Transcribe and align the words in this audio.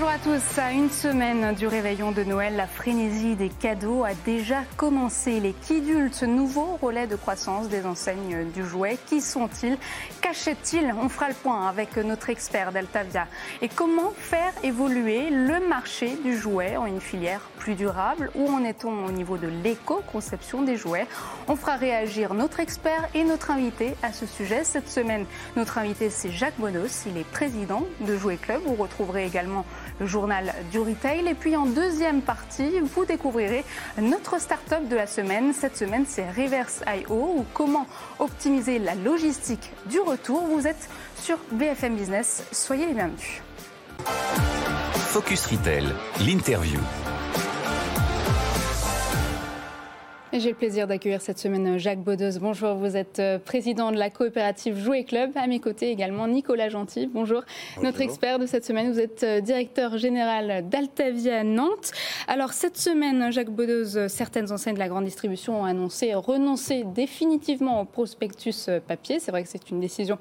Bonjour 0.00 0.14
à 0.14 0.18
tous. 0.18 0.58
À 0.58 0.72
une 0.72 0.88
semaine 0.88 1.54
du 1.54 1.66
réveillon 1.66 2.10
de 2.10 2.24
Noël, 2.24 2.56
la 2.56 2.66
frénésie 2.66 3.36
des 3.36 3.50
cadeaux 3.50 4.02
a 4.02 4.14
déjà 4.24 4.62
commencé. 4.78 5.40
Les 5.40 5.52
Kidules, 5.52 6.08
ce 6.10 6.24
nouveau 6.24 6.78
relais 6.80 7.06
de 7.06 7.16
croissance 7.16 7.68
des 7.68 7.84
enseignes 7.84 8.50
du 8.54 8.64
jouet, 8.64 8.96
qui 9.08 9.20
sont-ils? 9.20 9.76
Qu'achètent-ils? 10.22 10.94
On 10.98 11.10
fera 11.10 11.28
le 11.28 11.34
point 11.34 11.68
avec 11.68 11.98
notre 11.98 12.30
expert 12.30 12.72
d'Altavia. 12.72 13.26
Et 13.60 13.68
comment 13.68 14.14
faire 14.16 14.54
évoluer 14.62 15.28
le 15.28 15.68
marché 15.68 16.16
du 16.24 16.34
jouet 16.34 16.78
en 16.78 16.86
une 16.86 17.02
filière 17.02 17.42
plus 17.58 17.74
durable? 17.74 18.30
Où 18.34 18.48
en 18.48 18.64
est-on 18.64 19.04
au 19.04 19.12
niveau 19.12 19.36
de 19.36 19.48
l'éco-conception 19.48 20.62
des 20.62 20.78
jouets? 20.78 21.06
On 21.46 21.56
fera 21.56 21.76
réagir 21.76 22.32
notre 22.32 22.60
expert 22.60 23.06
et 23.14 23.22
notre 23.22 23.50
invité 23.50 23.94
à 24.02 24.14
ce 24.14 24.24
sujet. 24.24 24.64
Cette 24.64 24.88
semaine, 24.88 25.26
notre 25.56 25.76
invité, 25.76 26.08
c'est 26.08 26.30
Jacques 26.30 26.58
Bonos. 26.58 27.04
Il 27.04 27.18
est 27.18 27.30
président 27.30 27.84
de 28.00 28.16
Jouet 28.16 28.38
Club. 28.38 28.62
Vous 28.64 28.76
retrouverez 28.76 29.26
également 29.26 29.66
le 30.00 30.06
journal 30.06 30.54
du 30.72 30.80
retail. 30.80 31.28
Et 31.28 31.34
puis 31.34 31.56
en 31.56 31.66
deuxième 31.66 32.22
partie, 32.22 32.80
vous 32.80 33.04
découvrirez 33.04 33.64
notre 34.00 34.40
start-up 34.40 34.88
de 34.88 34.96
la 34.96 35.06
semaine. 35.06 35.52
Cette 35.52 35.76
semaine, 35.76 36.04
c'est 36.08 36.28
Reverse.io 36.30 37.14
ou 37.14 37.44
comment 37.54 37.86
optimiser 38.18 38.78
la 38.78 38.94
logistique 38.94 39.70
du 39.86 40.00
retour. 40.00 40.46
Vous 40.46 40.66
êtes 40.66 40.88
sur 41.16 41.38
BFM 41.52 41.96
Business. 41.96 42.44
Soyez 42.50 42.86
les 42.86 42.94
bienvenus. 42.94 43.42
Focus 44.94 45.46
Retail, 45.46 45.86
l'interview. 46.20 46.80
J'ai 50.32 50.50
le 50.50 50.54
plaisir 50.54 50.86
d'accueillir 50.86 51.20
cette 51.20 51.40
semaine 51.40 51.76
Jacques 51.76 52.04
Baudeuse. 52.04 52.38
Bonjour, 52.38 52.74
vous 52.76 52.96
êtes 52.96 53.18
euh, 53.18 53.40
président 53.40 53.90
de 53.90 53.96
la 53.96 54.10
coopérative 54.10 54.78
Jouet 54.78 55.02
Club. 55.02 55.32
À 55.34 55.48
mes 55.48 55.58
côtés 55.58 55.90
également 55.90 56.28
Nicolas 56.28 56.68
Gentil. 56.68 57.08
Bonjour. 57.12 57.42
Notre 57.82 58.00
expert 58.00 58.38
de 58.38 58.46
cette 58.46 58.64
semaine, 58.64 58.92
vous 58.92 59.00
êtes 59.00 59.24
euh, 59.24 59.40
directeur 59.40 59.98
général 59.98 60.68
d'Altavia 60.68 61.42
Nantes. 61.42 61.90
Alors 62.28 62.52
cette 62.52 62.76
semaine, 62.76 63.32
Jacques 63.32 63.50
Baudeuse, 63.50 64.06
certaines 64.06 64.52
enseignes 64.52 64.74
de 64.74 64.78
la 64.78 64.88
grande 64.88 65.04
distribution 65.04 65.62
ont 65.62 65.64
annoncé 65.64 66.14
renoncer 66.14 66.84
définitivement 66.84 67.80
au 67.80 67.84
prospectus 67.84 68.68
euh, 68.68 68.78
papier. 68.78 69.18
C'est 69.18 69.32
vrai 69.32 69.42
que 69.42 69.48
c'est 69.48 69.68
une 69.70 69.80
décision 69.80 70.16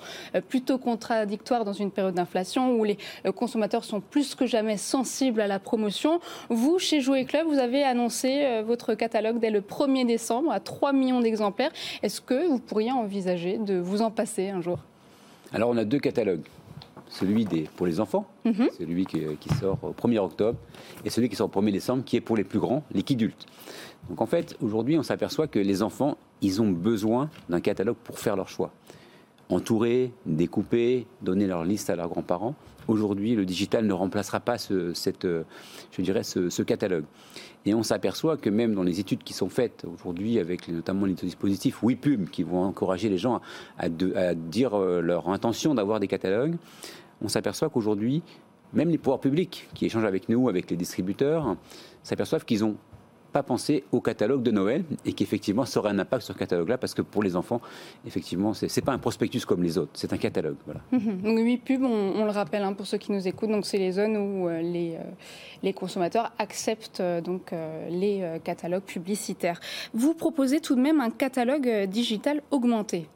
plutôt 0.47 0.79
contradictoire 0.79 1.65
dans 1.65 1.73
une 1.73 1.91
période 1.91 2.15
d'inflation 2.15 2.73
où 2.79 2.83
les 2.83 2.97
consommateurs 3.35 3.83
sont 3.83 4.01
plus 4.01 4.33
que 4.33 4.47
jamais 4.47 4.77
sensibles 4.77 5.39
à 5.39 5.47
la 5.47 5.59
promotion. 5.59 6.19
Vous, 6.49 6.79
chez 6.79 6.99
Jouet 6.99 7.25
Club, 7.25 7.45
vous 7.45 7.59
avez 7.59 7.83
annoncé 7.83 8.61
votre 8.65 8.95
catalogue 8.95 9.39
dès 9.39 9.51
le 9.51 9.61
premier 9.99 10.13
décembre 10.13 10.51
à 10.51 10.61
3 10.61 10.93
millions 10.93 11.19
d'exemplaires. 11.19 11.71
Est-ce 12.01 12.21
que 12.21 12.47
vous 12.47 12.59
pourriez 12.59 12.91
envisager 12.91 13.57
de 13.57 13.77
vous 13.77 14.01
en 14.01 14.11
passer 14.11 14.49
un 14.49 14.61
jour? 14.61 14.79
Alors 15.51 15.69
on 15.69 15.77
a 15.77 15.83
deux 15.83 15.99
catalogues. 15.99 16.45
Celui 17.09 17.43
des, 17.43 17.63
pour 17.75 17.85
les 17.85 17.99
enfants, 17.99 18.27
mhm. 18.45 18.69
celui 18.77 19.05
qui, 19.05 19.19
sort 19.59 19.79
au 19.81 19.91
1er 19.91 20.19
octobre, 20.19 20.57
et 21.03 21.09
celui 21.09 21.27
qui 21.27 21.35
sort 21.35 21.49
au 21.53 21.61
1er 21.61 21.71
décembre, 21.71 22.03
qui 22.05 22.15
est 22.15 22.21
pour 22.21 22.37
les 22.37 22.43
plus 22.43 22.59
grands, 22.59 22.83
les 22.93 23.01
kidultes. 23.01 23.45
Donc 24.09 24.21
en 24.21 24.25
fait, 24.25 24.55
aujourd'hui, 24.61 24.97
on 24.97 25.03
s'aperçoit 25.03 25.47
que 25.47 25.59
les 25.59 25.81
enfants, 25.81 26.17
ils 26.41 26.61
ont 26.61 26.69
besoin 26.69 27.29
d'un 27.49 27.59
catalogue 27.59 27.97
pour 28.03 28.19
faire 28.19 28.35
leur 28.35 28.47
choix. 28.47 28.71
Entourer, 29.49 30.13
découper, 30.25 31.07
donner 31.21 31.47
leur 31.47 31.65
liste 31.65 31.89
à 31.89 31.95
leurs 31.95 32.09
grands-parents. 32.09 32.53
Aujourd'hui, 32.89 33.35
le 33.35 33.45
digital 33.45 33.85
ne 33.85 33.93
remplacera 33.93 34.39
pas 34.39 34.57
ce, 34.57 34.93
cette, 34.93 35.25
je 35.25 36.01
dirais, 36.01 36.23
ce 36.23 36.61
catalogue. 36.63 37.05
Et 37.65 37.73
on 37.73 37.83
s'aperçoit 37.83 38.37
que 38.37 38.49
même 38.49 38.73
dans 38.73 38.83
les 38.83 38.99
études 38.99 39.23
qui 39.23 39.33
sont 39.33 39.49
faites 39.49 39.85
aujourd'hui, 39.93 40.39
avec 40.39 40.67
notamment 40.69 41.05
les 41.05 41.13
dispositifs 41.13 41.83
WePub, 41.83 42.29
qui 42.29 42.43
vont 42.43 42.63
encourager 42.63 43.09
les 43.09 43.17
gens 43.17 43.41
à, 43.77 43.89
dire 43.89 44.73
euh, 44.73 45.01
leur 45.01 45.29
intention 45.29 45.75
d'avoir 45.75 45.99
des 45.99 46.07
catalogues, 46.07 46.55
on 47.21 47.27
s'aperçoit 47.27 47.69
qu'aujourd'hui, 47.69 48.23
même 48.73 48.89
les 48.89 48.97
pouvoirs 48.97 49.19
publics 49.19 49.67
qui 49.73 49.85
échangent 49.85 50.05
avec 50.05 50.29
nous, 50.29 50.47
avec 50.47 50.71
les 50.71 50.77
distributeurs, 50.77 51.57
s'aperçoivent 52.01 52.45
qu'ils 52.45 52.63
ont 52.63 52.77
pas 53.31 53.43
penser 53.43 53.83
au 53.91 54.01
catalogue 54.01 54.43
de 54.43 54.51
Noël 54.51 54.83
et 55.05 55.13
qu'effectivement 55.13 55.65
ça 55.65 55.79
aurait 55.79 55.91
un 55.91 55.99
impact 55.99 56.23
sur 56.23 56.33
ce 56.33 56.39
catalogue-là 56.39 56.77
parce 56.77 56.93
que 56.93 57.01
pour 57.01 57.23
les 57.23 57.35
enfants, 57.35 57.61
effectivement, 58.05 58.53
c'est 58.53 58.75
n'est 58.75 58.83
pas 58.83 58.93
un 58.93 58.97
prospectus 58.97 59.45
comme 59.45 59.63
les 59.63 59.77
autres, 59.77 59.91
c'est 59.93 60.13
un 60.13 60.17
catalogue. 60.17 60.57
Voilà. 60.65 60.81
Mhm. 60.91 61.21
Donc 61.23 61.39
oui, 61.39 61.57
pub, 61.57 61.83
on, 61.83 62.23
le 62.23 62.31
rappelle 62.31 62.63
hein, 62.63 62.73
pour 62.73 62.87
ceux 62.87 62.97
qui 62.97 63.11
nous 63.11 63.27
écoutent, 63.27 63.51
donc 63.51 63.65
c'est 63.65 63.77
les 63.77 63.91
zones 63.93 64.17
où 64.17 64.47
euh, 64.47 64.61
les, 64.61 64.95
euh, 64.95 65.03
les 65.63 65.73
consommateurs 65.73 66.31
acceptent 66.37 66.99
euh, 66.99 67.21
donc 67.21 67.53
les 67.89 68.39
catalogues 68.43 68.83
publicitaires. 68.83 69.59
Vous 69.93 70.13
proposez 70.13 70.59
tout 70.59 70.75
de 70.75 70.81
même 70.81 70.99
un 70.99 71.09
catalogue 71.09 71.85
digital 71.85 72.41
augmenté 72.51 73.07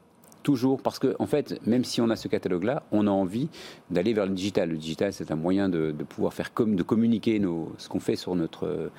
toujours 0.44 0.80
parce 0.80 1.00
que 1.00 1.16
en 1.18 1.26
fait 1.26 1.58
même 1.66 1.84
si 1.84 2.00
on 2.00 2.10
a 2.10 2.16
ce 2.16 2.28
catalogue 2.28 2.62
là 2.64 2.84
on 2.92 3.06
a 3.08 3.10
envie 3.10 3.48
d'aller 3.90 4.12
vers 4.12 4.26
le 4.26 4.32
digital 4.32 4.68
le 4.68 4.76
digital 4.76 5.12
c'est 5.12 5.32
un 5.32 5.36
moyen 5.36 5.68
de, 5.68 5.92
pouvoir 6.08 6.32
faire 6.34 6.52
comme 6.52 6.76
de 6.76 6.82
communiquer 6.84 7.40
nos, 7.40 7.72
ce 7.78 7.88
qu'on 7.88 7.98
fait 7.98 8.14
sur 8.14 8.34
notre 8.36 8.90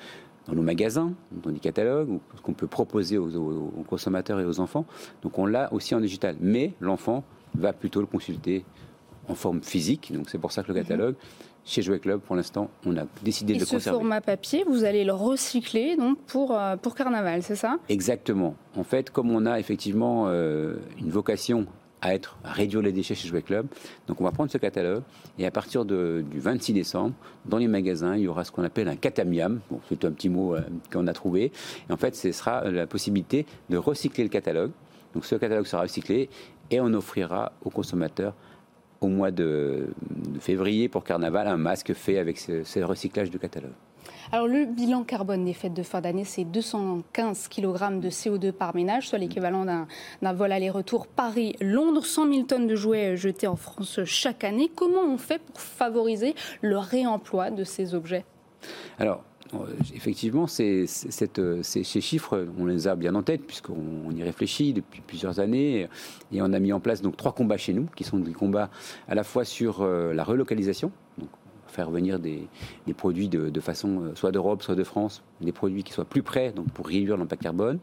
dans 0.46 0.54
nos 0.54 0.62
magasins, 0.62 1.12
dans 1.32 1.50
des 1.50 1.58
catalogues, 1.58 2.10
ou 2.10 2.20
ce 2.36 2.40
qu'on 2.40 2.52
peut 2.52 2.66
proposer 2.66 3.18
aux, 3.18 3.84
consommateurs 3.88 4.40
et 4.40 4.44
aux 4.44 4.60
enfants. 4.60 4.84
Donc 5.22 5.38
on 5.38 5.46
l'a 5.46 5.72
aussi 5.72 5.94
en 5.94 6.00
digital. 6.00 6.36
Mais 6.40 6.72
l'enfant 6.80 7.24
va 7.54 7.72
plutôt 7.72 8.00
le 8.00 8.06
consulter 8.06 8.64
en 9.28 9.34
forme 9.34 9.62
physique. 9.62 10.12
Donc 10.14 10.30
c'est 10.30 10.38
pour 10.38 10.52
ça 10.52 10.62
que 10.62 10.68
le 10.68 10.74
mhm. 10.74 10.82
catalogue, 10.82 11.14
chez 11.64 11.82
Jouet 11.82 11.98
Club, 11.98 12.20
pour 12.20 12.36
l'instant, 12.36 12.70
on 12.84 12.96
a 12.96 13.04
décidé 13.22 13.54
de 13.54 13.58
le 13.58 13.64
conserver. 13.64 13.84
ce 13.84 13.90
format 13.90 14.20
papier, 14.20 14.64
vous 14.68 14.84
allez 14.84 15.04
le 15.04 15.12
recycler 15.12 15.96
donc 15.96 16.18
pour, 16.26 16.56
euh, 16.56 16.76
pour 16.76 16.94
Carnaval, 16.94 17.42
c'est 17.42 17.56
ça? 17.56 17.78
Exactement. 17.88 18.54
En 18.76 18.84
fait, 18.84 19.10
comme 19.10 19.32
on 19.32 19.46
a 19.46 19.58
effectivement 19.58 20.26
euh, 20.28 20.76
une 20.98 21.10
vocation 21.10 21.66
à 22.02 22.14
être 22.14 22.36
réduire 22.44 22.82
les 22.82 22.92
déchets 22.92 23.14
chez 23.14 23.28
Jouet 23.28 23.42
Club. 23.42 23.66
Donc 24.06 24.20
on 24.20 24.24
va 24.24 24.30
prendre 24.30 24.50
ce 24.50 24.58
catalogue 24.58 25.02
et 25.38 25.46
à 25.46 25.50
partir 25.50 25.84
du 25.84 26.24
26 26.34 26.72
décembre, 26.72 27.14
dans 27.44 27.58
les 27.58 27.68
magasins, 27.68 28.16
il 28.16 28.22
y 28.22 28.28
aura 28.28 28.44
ce 28.44 28.52
qu'on 28.52 28.64
appelle 28.64 28.88
un 28.88 28.96
catamiam. 28.96 29.60
Bon, 29.70 29.80
c'est 29.88 30.04
un 30.04 30.12
petit 30.12 30.28
mot 30.28 30.54
euh, 30.54 30.60
qu'on 30.92 31.06
a 31.06 31.12
trouvé. 31.12 31.52
En 31.90 31.96
fait, 31.96 32.14
ce 32.14 32.32
sera 32.32 32.70
la 32.70 32.86
possibilité 32.86 33.46
de 33.70 33.76
recycler 33.76 34.24
le 34.24 34.30
catalogue. 34.30 34.70
Donc 35.14 35.24
ce 35.24 35.34
catalogue 35.36 35.66
sera 35.66 35.82
recyclé 35.82 36.28
et 36.70 36.80
on 36.80 36.92
offrira 36.92 37.52
aux 37.64 37.70
consommateurs 37.70 38.34
au 39.00 39.08
mois 39.08 39.30
de, 39.30 39.88
février 40.40 40.88
pour 40.88 41.04
Carnaval 41.04 41.46
un 41.48 41.56
masque 41.56 41.92
fait 41.92 42.18
avec 42.18 42.38
ce 42.38 42.80
recyclage 42.80 43.30
de 43.30 43.38
catalogue. 43.38 43.72
Alors 44.32 44.46
le 44.46 44.64
bilan 44.64 45.04
carbone 45.04 45.44
des 45.44 45.52
fêtes 45.52 45.74
de 45.74 45.82
fin 45.82 46.00
d'année, 46.00 46.24
c'est 46.24 46.44
215 46.44 47.48
kg 47.48 48.00
de 48.00 48.10
CO2 48.10 48.52
par 48.52 48.74
ménage, 48.74 49.08
soit 49.08 49.18
l'équivalent 49.18 49.64
d'un 49.64 50.32
vol 50.32 50.52
aller-retour 50.52 51.06
Paris-Londres, 51.06 52.04
100 52.04 52.32
000 52.32 52.42
tonnes 52.44 52.66
de 52.66 52.76
jouets 52.76 53.16
jetés 53.16 53.46
en 53.46 53.56
France 53.56 54.00
chaque 54.04 54.44
année. 54.44 54.70
Comment 54.74 55.02
on 55.02 55.18
fait 55.18 55.38
pour 55.38 55.60
favoriser 55.60 56.34
le 56.60 56.78
réemploi 56.78 57.50
de 57.50 57.64
ces 57.64 57.94
objets? 57.94 58.24
Alors, 58.98 59.22
euh, 59.54 59.58
effectivement, 59.94 60.46
ces, 60.46 60.86
ces, 60.86 62.00
chiffres, 62.00 62.46
on 62.58 62.66
les 62.66 62.88
a 62.88 62.96
bien 62.96 63.14
en 63.14 63.22
tête 63.22 63.42
puisqu'on 63.46 64.10
y 64.10 64.22
réfléchit 64.22 64.72
depuis 64.72 65.00
plusieurs 65.00 65.40
années. 65.40 65.88
Et 66.32 66.42
on 66.42 66.52
a 66.52 66.58
mis 66.58 66.72
en 66.72 66.80
place 66.80 67.02
donc 67.02 67.16
trois 67.16 67.32
combats 67.32 67.56
chez 67.56 67.72
nous 67.72 67.86
qui 67.94 68.04
sont 68.04 68.18
des 68.18 68.32
combats 68.32 68.70
à 69.08 69.14
la 69.14 69.24
fois 69.24 69.44
sur 69.44 69.82
euh, 69.82 70.12
la 70.12 70.24
relocalisation, 70.24 70.90
donc 71.18 71.28
faire 71.76 71.90
venir 71.90 72.18
des, 72.18 72.48
produits 72.96 73.28
de, 73.28 73.60
façon 73.60 74.00
euh, 74.00 74.14
soit 74.14 74.32
d'Europe, 74.32 74.62
soit 74.62 74.74
de 74.74 74.82
France, 74.82 75.22
des 75.42 75.52
produits 75.52 75.84
qui 75.84 75.92
soient 75.92 76.06
plus 76.06 76.22
près, 76.22 76.50
donc 76.50 76.68
pour 76.70 76.86
réduire 76.86 77.18
l'impact 77.18 77.42
carbone. 77.42 77.78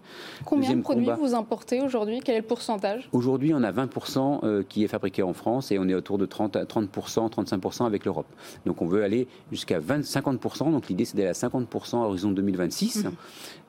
Combien 0.46 0.76
de 0.76 0.82
produits 0.82 1.08
vous 1.18 1.36
importez 1.36 1.82
aujourd'hui? 1.82 2.20
Quel 2.26 2.36
est 2.36 2.42
le 2.42 2.48
pourcentage? 2.48 3.08
Aujourd'hui, 3.14 3.54
on 3.54 3.64
a 3.64 3.72
20% 3.72 4.40
euh, 4.44 4.64
qui 4.68 4.84
est 4.84 4.88
fabriqué 4.88 5.22
en 5.22 5.34
France 5.34 5.72
et 5.72 5.78
on 5.78 5.88
est 5.88 5.94
autour 5.94 6.18
de 6.18 6.26
30, 6.26 6.58
30% 6.58 7.30
35% 7.30 7.86
avec 7.86 8.06
l'Europe. 8.06 8.26
Donc 8.66 8.82
on 8.82 8.88
veut 8.88 9.04
aller 9.04 9.28
jusqu'à 9.52 9.80
50%. 9.80 10.72
Donc 10.72 10.88
l'idée, 10.88 11.06
c'est 11.06 11.16
d'aller 11.16 11.30
à 11.30 11.34
50% 11.34 11.98
à 11.98 12.06
horizon 12.08 12.32
2026, 12.32 13.06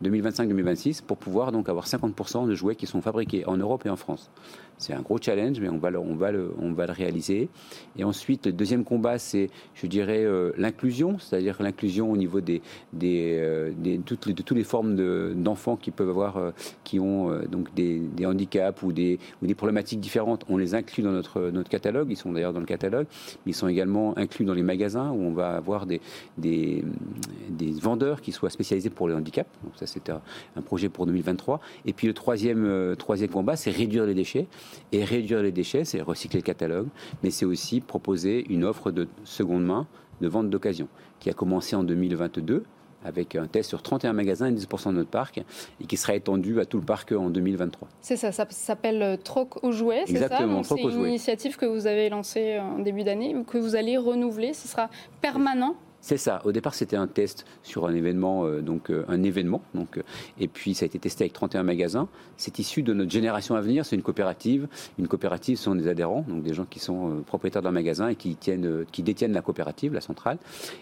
2025-2026, 0.03 1.03
mmh. 1.03 1.07
pour 1.07 1.19
pouvoir 1.19 1.53
donc 1.53 1.69
avoir 1.69 1.87
50% 1.87 2.49
de 2.49 2.55
jouets 2.55 2.77
qui 2.77 2.87
sont 2.87 3.03
fabriqués 3.03 3.47
en 3.47 3.59
Europe 3.59 3.85
et 3.85 3.91
en 3.91 3.97
France. 3.97 4.31
C'est 4.79 4.93
un 4.93 5.03
gros 5.03 5.19
challenge, 5.19 5.61
mais 5.61 5.69
on 5.69 5.79
va 5.79 5.91
le, 5.91 5.99
on 5.99 6.15
va 6.15 6.33
le, 6.33 6.53
on 6.61 6.73
va 6.73 6.87
le 6.87 6.93
réaliser. 6.93 7.49
Et 7.97 8.05
ensuite, 8.05 8.47
le 8.47 8.53
deuxième 8.53 8.85
combat, 8.85 9.19
c'est, 9.19 9.51
je 9.75 9.87
dirais, 9.87 10.14
euh, 10.23 10.53
l'inclusion, 10.57 11.19
c'est-à-dire 11.19 11.57
l'inclusion 11.61 12.11
au 12.11 12.17
niveau 12.17 12.41
des, 12.41 12.63
euh, 13.03 13.73
de 13.77 13.97
toutes 14.03 14.51
les 14.53 14.65
formes 14.65 14.97
d'enfants 15.35 15.77
qui 15.77 15.91
peuvent 15.91 16.09
avoir, 16.09 16.37
euh, 16.37 16.51
qui 16.85 17.01
ont 17.01 17.31
donc 17.51 17.75
des, 17.75 18.03
handicaps 18.25 18.83
ou 18.83 18.93
des, 18.93 19.19
problématiques 19.57 20.01
différentes. 20.01 20.45
On 20.49 20.57
les 20.57 20.75
inclut 20.75 21.03
dans 21.03 21.13
notre, 21.13 21.63
catalogue. 21.69 22.09
Ils 22.11 22.17
sont 22.17 22.33
d'ailleurs 22.33 22.53
dans 22.53 22.61
le 22.61 22.67
catalogue, 22.67 23.07
mais 23.45 23.53
ils 23.53 23.55
sont 23.55 23.69
également 23.69 24.17
inclus 24.19 24.45
dans 24.45 24.55
les 24.55 24.63
magasins 24.63 25.11
où 25.11 25.23
on 25.23 25.33
va 25.33 25.57
avoir 25.57 25.87
des 25.87 26.85
vendeurs 27.81 28.21
qui 28.21 28.33
soient 28.33 28.51
spécialisés 28.51 28.91
pour 28.91 29.09
les 29.09 29.15
handicaps. 29.15 29.51
Donc 29.63 29.73
ça, 29.77 29.87
c'est 29.87 30.11
un, 30.11 30.21
un, 30.57 30.63
projet 30.63 30.89
pour 30.89 31.07
2023. 31.07 31.61
Et 31.87 31.93
puis 31.93 32.07
le 32.07 32.15
troisième, 32.15 32.95
troisième 32.99 33.31
combat, 33.31 33.57
c'est 33.57 33.71
réduire 33.71 34.07
les 34.07 34.15
déchets. 34.15 34.47
Et 34.93 35.05
réduire 35.05 35.43
les 35.43 35.53
déchets, 35.53 35.85
c'est 35.85 36.01
recycler 36.01 36.41
le 36.41 36.45
catalogue, 36.45 36.89
mais 37.23 37.31
c'est 37.31 37.45
aussi 37.45 37.81
proposer 37.81 38.45
une 38.49 38.65
offre 38.65 38.91
de 38.91 39.09
seconde 39.25 39.65
main 39.65 39.87
de 40.21 40.29
vente 40.29 40.51
d'occasion 40.51 40.89
qui 41.21 41.31
a 41.31 41.33
commencé 41.33 41.77
en 41.77 41.85
2022 41.85 42.65
avec 43.05 43.37
un 43.37 43.47
test 43.47 43.69
sur 43.69 43.83
31 43.83 44.15
magasins 44.15 44.47
et 44.47 44.53
10% 44.53 44.89
de 44.89 44.93
notre 44.93 45.11
parc, 45.11 45.37
et 45.79 45.85
qui 45.87 45.99
sera 45.99 46.15
étendu 46.15 46.59
à 46.59 46.65
tout 46.65 46.79
le 46.79 46.85
parc 46.85 47.13
en 47.13 47.29
2023. 47.29 47.87
C'est 48.01 48.17
ça, 48.17 48.33
ça 48.33 48.47
s'appelle 48.49 49.19
Troc 49.23 49.63
aux 49.63 49.73
jouets, 49.73 50.05
c'est 50.07 50.17
ça 50.17 50.25
Exactement, 50.25 50.63
Troc 50.63 50.79
aux 50.79 50.89
C'est 50.89 50.95
jouets. 50.95 51.03
une 51.03 51.09
initiative 51.11 51.57
que 51.59 51.67
vous 51.67 51.87
avez 51.87 52.09
lancée 52.09 52.59
en 52.59 52.79
début 52.79 53.05
d'année, 53.05 53.37
que 53.47 53.59
vous 53.59 53.77
allez 53.77 53.99
renouveler, 53.99 54.55
ce 54.55 54.69
sera 54.69 54.89
permanent 55.21 55.77
C'est 56.07 56.19
ça. 56.19 56.43
Au 56.45 56.53
départ, 56.53 56.75
c'était 56.75 56.97
un 56.97 57.07
test 57.07 57.47
sur 57.63 57.87
un 57.87 57.95
événement, 57.95 58.45
euh, 58.45 58.61
donc 58.61 58.91
euh, 58.91 59.07
un 59.09 59.23
événement. 59.23 59.63
Donc, 59.75 59.97
euh, 59.97 60.03
et 60.39 60.49
puis, 60.49 60.75
ça 60.75 60.85
a 60.85 60.87
été 60.87 60.99
testé 60.99 61.25
avec 61.25 61.33
31 61.33 61.63
magasins. 61.63 62.09
C'est 62.37 62.59
issu 62.59 62.83
de 62.83 62.93
notre 62.93 63.11
génération 63.11 63.55
à 63.55 63.63
venir. 63.63 63.87
C'est 63.87 63.97
une 63.97 64.03
coopérative. 64.03 64.69
Une 64.99 65.09
coopérative, 65.09 65.57
ce 65.57 65.65
sont 65.65 65.75
des 65.75 65.89
adhérents, 65.89 66.23
donc 66.29 66.43
des 66.43 66.53
gens 66.53 66.67
qui 66.67 66.79
sont 66.79 67.23
propriétaires 67.25 67.63
d'un 67.63 67.71
magasin 67.71 68.09
et 68.09 68.17
qui, 68.17 68.37
tiennent, 68.37 68.85
qui 68.93 69.03
détiennent 69.03 69.33
la 69.33 69.41
coopérative, 69.41 69.95
la 69.95 70.03
centrale. 70.03 70.37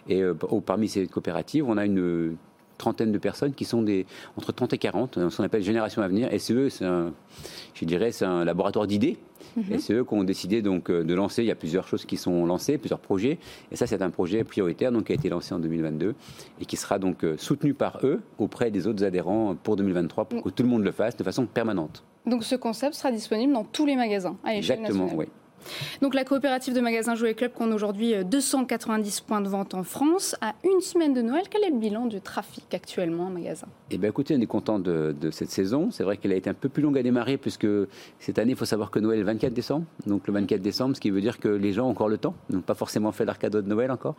Et 0.09 0.25
au- 0.25 0.61
parmi 0.61 0.89
ces 0.89 1.07
coopératives, 1.07 1.65
on 1.69 1.77
a 1.77 1.87
une 1.87 2.37
trentaine 2.83 3.13
de 3.13 3.19
personnes 3.19 3.55
qui 3.55 3.65
sont 3.65 3.81
des 3.83 4.07
entre 4.37 4.51
30 4.53 4.73
et 4.73 4.79
40, 4.79 5.17
euh, 5.17 5.31
ce 5.31 5.37
qu'on 5.37 5.45
appelle 5.45 5.63
génération 5.63 6.03
à 6.03 6.09
venir. 6.09 6.29
SE, 6.41 6.69
c'est 6.69 6.85
un, 6.85 7.13
je 7.75 7.85
dirais, 7.85 8.11
c'est 8.11 8.25
un 8.25 8.45
laboratoire 8.45 8.87
d'idées. 8.89 9.17
Et 9.71 9.79
c'est 9.79 9.93
eux 9.93 10.05
qui 10.05 10.15
ont 10.15 10.25
décidé 10.25 10.63
donc 10.63 10.89
euh, 10.91 11.05
de 11.05 11.15
lancer. 11.15 11.43
Il 11.43 11.47
y 11.47 11.51
a 11.51 11.55
plusieurs 11.55 11.87
choses 11.87 12.05
qui 12.07 12.17
sont 12.17 12.47
lancées, 12.47 12.79
plusieurs 12.79 12.99
projets. 13.01 13.39
Et 13.71 13.77
ça, 13.77 13.87
c'est 13.87 14.01
un 14.03 14.11
projet 14.11 14.43
prioritaire 14.45 14.91
donc 14.91 15.05
qui 15.05 15.13
a 15.13 15.15
été 15.15 15.29
lancé 15.29 15.55
en 15.55 15.59
2022 15.59 16.15
et 16.61 16.65
qui 16.65 16.77
sera 16.77 16.99
donc 16.99 17.23
euh, 17.23 17.37
soutenu 17.37 17.75
par 17.75 17.99
eux 18.03 18.21
auprès 18.39 18.71
des 18.71 18.87
autres 18.87 19.05
adhérents 19.05 19.55
pour 19.63 19.77
2023 19.77 20.25
pour 20.25 20.43
que 20.43 20.49
tout 20.49 20.63
le 20.63 20.69
monde 20.71 20.83
le 20.85 20.93
fasse 20.93 21.17
de 21.17 21.23
façon 21.23 21.47
permanente. 21.47 22.03
Donc 22.27 22.45
ce 22.45 22.57
concept 22.57 22.95
sera 22.95 23.13
disponible 23.13 23.53
dans 23.53 23.65
tous 23.65 23.85
les 23.87 23.95
magasins 23.97 24.37
à 24.43 24.55
l'échelle 24.55 24.79
Exactement, 24.79 25.05
nationale. 25.05 25.27
oui. 25.29 25.42
Donc 26.01 26.15
la 26.15 26.25
coopérative 26.25 26.75
de 26.75 26.81
magasins 26.81 27.15
Jouets 27.15 27.35
Club 27.35 27.53
compte 27.53 27.73
aujourd'hui 27.73 28.15
euh, 28.15 28.25
290 28.25 29.21
points 29.23 29.41
de 29.41 29.49
vente 29.49 29.75
en 29.75 29.83
France. 29.83 30.37
À 30.41 30.55
une 30.65 30.81
semaine 30.81 31.13
de 31.15 31.23
Noël, 31.23 31.45
quel 31.51 31.65
est 31.65 31.71
le 31.71 31.77
bilan 31.79 32.07
du 32.07 32.21
trafic 32.21 32.73
actuellement 32.75 33.25
en 33.27 33.31
magasin? 33.31 33.67
Eh 33.91 33.99
bien, 33.99 34.09
écoutez, 34.09 34.35
on 34.37 34.41
est 34.41 34.47
content 34.47 34.79
de, 34.79 35.15
de 35.21 35.31
cette 35.31 35.51
saison. 35.51 35.91
C'est 35.91 36.03
vrai 36.05 36.17
qu'elle 36.17 36.33
a 36.33 36.37
été 36.37 36.49
un 36.51 36.55
peu 36.55 36.69
plus 36.69 36.83
longue 36.83 36.97
à 36.99 37.03
démarrer, 37.03 37.37
puisque 37.37 37.67
cette 38.19 38.39
année, 38.39 38.53
il 38.53 38.57
faut 38.57 38.65
savoir 38.65 38.91
que 38.91 38.99
Noël 38.99 39.19
est 39.19 39.21
le 39.23 39.27
24 39.27 39.53
décembre. 39.53 39.85
Donc, 40.07 40.27
le 40.27 40.33
24 40.33 40.61
décembre, 40.63 40.97
ce 40.97 41.01
qui 41.01 41.11
veut 41.11 41.21
dire 41.21 41.39
que 41.39 41.49
les 41.49 41.73
gens 41.73 41.87
ont 41.87 41.91
encore 41.91 42.09
le 42.09 42.19
temps. 42.19 42.35
N'ont 42.51 42.61
pas 42.61 42.75
forcément 42.75 43.13
fait 43.13 43.25
leur 43.25 43.39
cadeau 43.39 43.61
de 43.63 43.69
Noël 43.69 43.91
encore. 43.91 44.15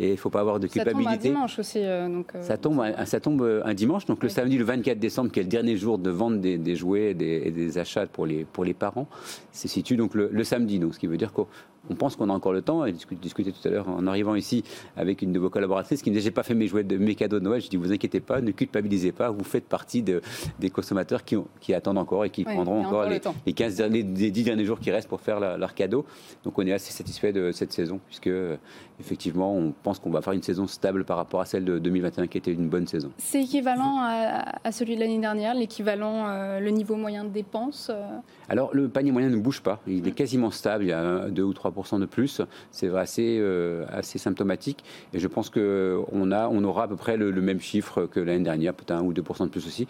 Et 0.00 0.08
il 0.08 0.12
ne 0.12 0.16
faut 0.16 0.30
pas 0.30 0.40
avoir 0.40 0.58
de 0.60 0.66
Ça 0.66 0.84
tombe 0.84 0.88
un 0.88 0.92
culpabilité. 0.96 1.28
dimanche 1.28 1.58
aussi. 1.58 1.78
euh, 1.82 2.08
donc, 2.08 2.26
euh, 2.34 2.42
Ça 2.42 2.56
tombe, 2.56 2.80
un- 2.80 3.04
ça 3.06 3.20
tombe 3.20 3.42
euh, 3.42 3.62
un 3.64 3.74
dimanche, 3.74 4.06
donc 4.06 4.22
le 4.22 4.28
samedi 4.28 4.58
le 4.58 4.64
24 4.64 4.98
décembre, 4.98 5.30
qui 5.30 5.40
est 5.40 5.44
le 5.44 5.48
dernier 5.48 5.76
jour 5.76 5.98
de 5.98 6.10
vente 6.10 6.40
des, 6.40 6.58
des 6.58 6.74
jouets 6.76 7.10
et 7.10 7.14
des, 7.14 7.42
et 7.44 7.50
des 7.50 7.78
achats 7.78 8.06
pour 8.06 8.26
les, 8.26 8.44
pour 8.44 8.64
les 8.64 8.74
parents, 8.74 9.06
se 9.52 9.68
situe 9.68 9.96
donc 9.96 10.14
le, 10.14 10.28
le 10.32 10.44
samedi. 10.44 10.78
Ce 10.90 10.98
qui 10.98 11.06
veut 11.06 11.16
dire 11.16 11.32
qu'on 11.32 11.46
on 11.90 11.94
pense 11.94 12.16
qu'on 12.16 12.30
a 12.30 12.32
encore 12.32 12.52
le 12.52 12.62
temps. 12.62 12.84
Et 12.84 12.92
discuté 12.92 13.52
tout 13.52 13.68
à 13.68 13.70
l'heure 13.70 13.88
en 13.88 14.06
arrivant 14.06 14.34
ici 14.34 14.62
avec 14.96 15.22
une 15.22 15.32
de 15.32 15.38
vos 15.38 15.50
collaboratrices 15.50 16.02
qui 16.02 16.10
me 16.10 16.14
disait 16.14 16.24
J'ai 16.26 16.30
pas 16.30 16.42
fait 16.42 16.54
mes 16.54 16.66
jouets 16.66 16.84
de 16.84 16.96
mes 16.96 17.14
cadeaux 17.14 17.38
de 17.40 17.44
Noël. 17.44 17.60
Je 17.60 17.68
dis 17.68 17.76
Vous 17.76 17.92
inquiétez 17.92 18.20
pas, 18.20 18.40
ne 18.40 18.50
culpabilisez 18.52 19.12
pas. 19.12 19.30
Vous 19.30 19.44
faites 19.44 19.64
partie 19.68 20.02
de- 20.02 20.20
des 20.60 20.70
consommateurs 20.70 21.24
qui, 21.24 21.36
ont- 21.36 21.48
qui 21.60 21.74
attendent 21.74 21.98
encore 21.98 22.24
et 22.24 22.30
qui 22.30 22.44
Oui, 22.46 22.54
prendront 22.54 22.80
encore, 22.80 22.88
encore 23.00 23.04
le 23.08 23.14
les, 23.14 23.20
temps. 23.20 23.34
les 23.46 23.52
15 23.52 23.76
derniers, 23.76 24.02
les 24.02 24.30
10 24.30 24.42
derniers 24.44 24.64
jours 24.64 24.78
qui 24.80 24.90
restent 24.90 25.08
pour 25.08 25.20
faire 25.20 25.40
la- 25.40 25.56
leur 25.56 25.74
cadeau. 25.74 26.04
Donc, 26.44 26.58
on 26.58 26.66
est 26.66 26.72
assez 26.72 26.92
satisfait 26.92 27.32
de 27.32 27.50
cette 27.52 27.72
saison, 27.72 28.00
puisque 28.06 28.28
euh, 28.28 28.56
effectivement, 29.00 29.54
on 29.54 29.72
pense 29.82 29.98
qu'on 29.98 30.10
va 30.10 30.20
faire 30.22 30.32
une 30.32 30.42
saison 30.42 30.66
stable 30.66 31.04
par 31.04 31.16
rapport 31.16 31.40
à 31.40 31.44
celle 31.46 31.64
de 31.64 31.78
2021 31.78 32.26
qui 32.28 32.38
était 32.38 32.52
une 32.52 32.68
bonne 32.68 32.86
saison. 32.86 33.10
C'est 33.18 33.42
équivalent 33.42 33.98
à, 34.00 34.58
à 34.64 34.72
celui 34.72 34.94
de 34.94 35.00
l'année 35.00 35.18
dernière, 35.18 35.54
l'équivalent, 35.54 36.28
euh, 36.28 36.60
le 36.60 36.70
niveau 36.70 36.94
moyen 36.96 37.24
de 37.24 37.30
dépenses. 37.30 37.90
euh, 37.92 38.02
Alors, 38.48 38.70
le 38.72 38.88
panier 38.88 39.10
moyen 39.12 39.28
ne 39.30 39.36
bouge 39.36 39.60
pas. 39.62 39.80
Il 39.86 40.06
est 40.06 40.12
quasiment 40.12 40.50
stable. 40.50 40.84
Il 40.84 40.88
y 40.90 40.92
a 40.92 41.28
2 41.28 41.42
ou 41.42 41.52
3 41.52 41.71
de 41.98 42.06
plus. 42.06 42.40
C'est 42.70 42.94
assez, 42.96 43.38
euh, 43.40 43.84
assez 43.88 44.18
symptomatique. 44.18 44.84
Et 45.12 45.18
je 45.18 45.28
pense 45.28 45.50
qu'on 45.50 46.04
on 46.12 46.64
aura 46.64 46.84
à 46.84 46.88
peu 46.88 46.96
près 46.96 47.16
le, 47.16 47.32
même 47.42 47.60
chiffre 47.60 48.06
que 48.06 48.20
l'année 48.20 48.44
dernière, 48.44 48.74
peut-être 48.74 48.92
1 48.92 49.02
ou 49.02 49.12
2% 49.12 49.44
de 49.44 49.48
plus 49.48 49.66
aussi. 49.66 49.86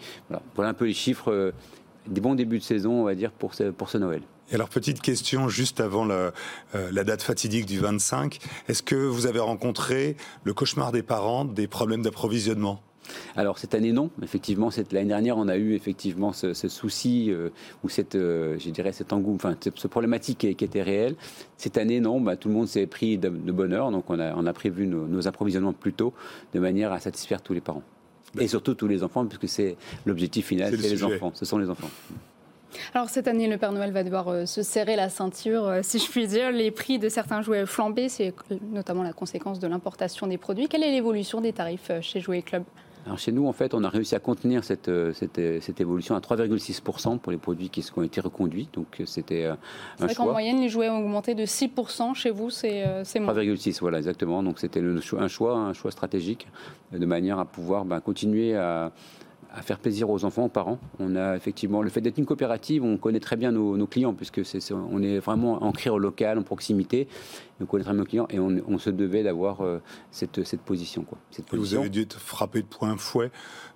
Voilà, 0.55 0.71
un 0.71 0.73
peu 0.73 0.85
les 0.85 0.93
chiffres 0.93 1.31
euh, 1.31 1.51
des 2.07 2.21
bons 2.21 2.35
débuts 2.35 2.59
de 2.59 2.63
saison, 2.63 3.01
on 3.01 3.03
va 3.03 3.15
dire, 3.15 3.31
pour 3.31 3.53
ce, 3.53 3.97
Noël. 3.97 4.21
Et 4.51 4.55
alors, 4.55 4.69
petite 4.69 5.01
question 5.01 5.47
juste 5.49 5.79
avant 5.79 6.05
la, 6.05 6.33
euh, 6.75 6.89
la 6.91 7.03
date 7.03 7.21
fatidique 7.21 7.65
du 7.65 7.79
25. 7.79 8.39
Est-ce 8.67 8.83
que 8.83 8.95
vous 8.95 9.25
avez 9.25 9.39
rencontré 9.39 10.17
le 10.43 10.53
cauchemar 10.53 10.91
des 10.91 11.03
parents 11.03 11.45
des 11.45 11.67
problèmes 11.67 12.01
d'approvisionnement? 12.01 12.81
Alors 13.35 13.57
cette 13.57 13.75
année 13.75 13.91
non, 13.91 14.09
effectivement 14.21 14.71
cette- 14.71 14.93
l'année 14.93 15.09
dernière 15.09 15.37
on 15.37 15.47
a 15.47 15.57
eu 15.57 15.73
effectivement 15.73 16.33
ce, 16.33 16.53
ce 16.53 16.67
souci 16.67 17.31
euh, 17.31 17.49
ou 17.83 17.89
cette, 17.89 18.15
euh, 18.15 18.57
je 18.59 18.69
dirais 18.69 18.91
cet 18.91 19.11
engouement, 19.13 19.35
enfin 19.35 19.55
ce, 19.63 19.69
ce 19.75 19.87
problématique 19.87 20.37
qui, 20.39 20.55
qui 20.55 20.63
était 20.65 20.81
réel. 20.81 21.15
Cette 21.57 21.77
année 21.77 21.99
non, 21.99 22.21
bah, 22.21 22.35
tout 22.35 22.47
le 22.49 22.53
monde 22.53 22.67
s'est 22.67 22.87
pris 22.87 23.17
de, 23.17 23.29
de 23.29 23.51
bonne 23.51 23.73
heure, 23.73 23.91
donc 23.91 24.09
on 24.09 24.19
a, 24.19 24.33
on 24.35 24.45
a 24.45 24.53
prévu 24.53 24.87
nos, 24.87 25.05
nos 25.07 25.27
approvisionnements 25.27 25.73
plus 25.73 25.93
tôt 25.93 26.13
de 26.53 26.59
manière 26.59 26.91
à 26.93 26.99
satisfaire 26.99 27.41
tous 27.41 27.53
les 27.53 27.61
parents. 27.61 27.83
Et 28.39 28.47
surtout 28.47 28.73
tous 28.73 28.87
les 28.87 29.03
enfants, 29.03 29.25
puisque 29.27 29.47
c'est 29.47 29.75
l'objectif 30.07 30.47
final, 30.47 30.71
C'est 30.71 30.77
le 30.77 30.81
c'est 30.81 30.89
les 30.89 30.97
sujet. 30.97 31.15
enfants, 31.15 31.31
ce 31.35 31.45
sont 31.45 31.59
les 31.59 31.69
enfants. 31.69 31.89
Alors 32.95 33.07
cette 33.09 33.27
année, 33.27 33.47
le 33.47 33.57
Père 33.59 33.71
Noël 33.71 33.91
va 33.91 34.03
devoir 34.03 34.27
euh, 34.29 34.45
se 34.47 34.63
serrer 34.63 34.95
la 34.95 35.09
ceinture, 35.09 35.67
euh, 35.67 35.79
si 35.83 35.99
je 35.99 36.09
puis 36.09 36.25
dire. 36.25 36.51
Les 36.51 36.71
prix 36.71 36.97
de 36.97 37.07
certains 37.09 37.43
jouets 37.43 37.67
flambés, 37.67 38.09
c'est 38.09 38.33
notamment 38.71 39.03
la 39.03 39.13
conséquence 39.13 39.59
de 39.59 39.67
l'importation 39.67 40.25
des 40.25 40.39
produits. 40.39 40.67
Quelle 40.67 40.81
est 40.81 40.91
l'évolution 40.91 41.41
des 41.41 41.53
tarifs 41.53 41.91
euh, 41.91 42.01
chez 42.01 42.19
Jouet 42.19 42.41
Club? 42.41 42.63
Alors 43.05 43.19
chez 43.19 43.33
nous, 43.33 43.47
en 43.47 43.51
fait, 43.51 43.73
on 43.73 43.83
a 43.83 43.89
réussi 43.89 44.15
à 44.15 44.19
contenir 44.19 44.63
cette, 44.63 44.87
euh, 44.87 45.11
cette, 45.13 45.37
euh, 45.37 45.59
cette 45.61 45.81
évolution 45.81 46.15
à 46.15 46.19
3,6% 46.19 47.19
pour 47.19 47.31
les 47.31 47.37
produits 47.37 47.69
qui 47.69 47.85
ont 47.97 48.03
été 48.03 48.21
reconduits. 48.21 48.69
Donc 48.71 49.01
euh, 49.01 49.05
c'était 49.05 49.45
un 49.45 49.57
vrai 49.99 50.13
choix. 50.13 50.31
moyenne, 50.31 50.61
les 50.61 50.69
jouets 50.69 50.89
ont 50.89 50.99
augmenté 50.99 51.35
de 51.35 51.45
6%. 51.45 52.13
Chez 52.15 52.29
vous, 52.29 52.49
c'est 52.49 52.85
moins. 53.19 53.33
3,6, 53.33 53.79
voilà, 53.81 53.97
exactement. 53.97 54.41
Donc 54.41 54.59
c'était 54.59 54.81
un 54.81 55.27
choix, 55.27 55.55
un 55.57 55.73
choix 55.73 55.91
stratégique, 55.91 56.47
de 56.93 57.05
manière 57.05 57.39
à 57.39 57.45
pouvoir 57.45 57.83
ben, 57.83 57.99
continuer 57.99 58.55
à, 58.55 58.93
à 59.55 59.61
faire 59.61 59.77
plaisir 59.79 60.09
aux 60.09 60.25
enfants, 60.25 60.45
aux 60.45 60.49
parents. 60.49 60.79
On 60.99 61.15
a 61.15 61.35
effectivement 61.35 61.81
le 61.83 61.89
fait 61.89 62.01
d'être 62.01 62.17
une 62.17 62.25
coopérative, 62.25 62.83
on 62.83 62.97
connaît 62.97 63.19
très 63.19 63.35
bien 63.35 63.51
nos, 63.51 63.77
nos 63.77 63.85
clients 63.87 64.13
puisque 64.13 64.43
c'est, 64.43 64.59
on 64.73 65.01
est 65.01 65.19
vraiment 65.19 65.63
ancré 65.63 65.89
au 65.89 65.99
local, 65.99 66.39
en 66.39 66.43
proximité. 66.43 67.07
On 67.61 67.65
connaît 67.65 67.83
très 67.83 67.93
bien 67.93 67.99
nos 67.99 68.05
clients 68.05 68.27
et 68.31 68.39
on, 68.39 68.61
on 68.67 68.77
se 68.79 68.89
devait 68.89 69.21
d'avoir 69.23 69.61
euh, 69.61 69.79
cette, 70.11 70.43
cette 70.43 70.61
position, 70.61 71.03
quoi. 71.03 71.17
Cette 71.31 71.53
Et 71.53 71.57
Vous 71.57 71.75
avez 71.75 71.89
dû 71.89 72.01
être 72.01 72.19
frappé 72.19 72.61
de 72.63 72.67
plein 72.67 72.97
fouet 72.97 73.31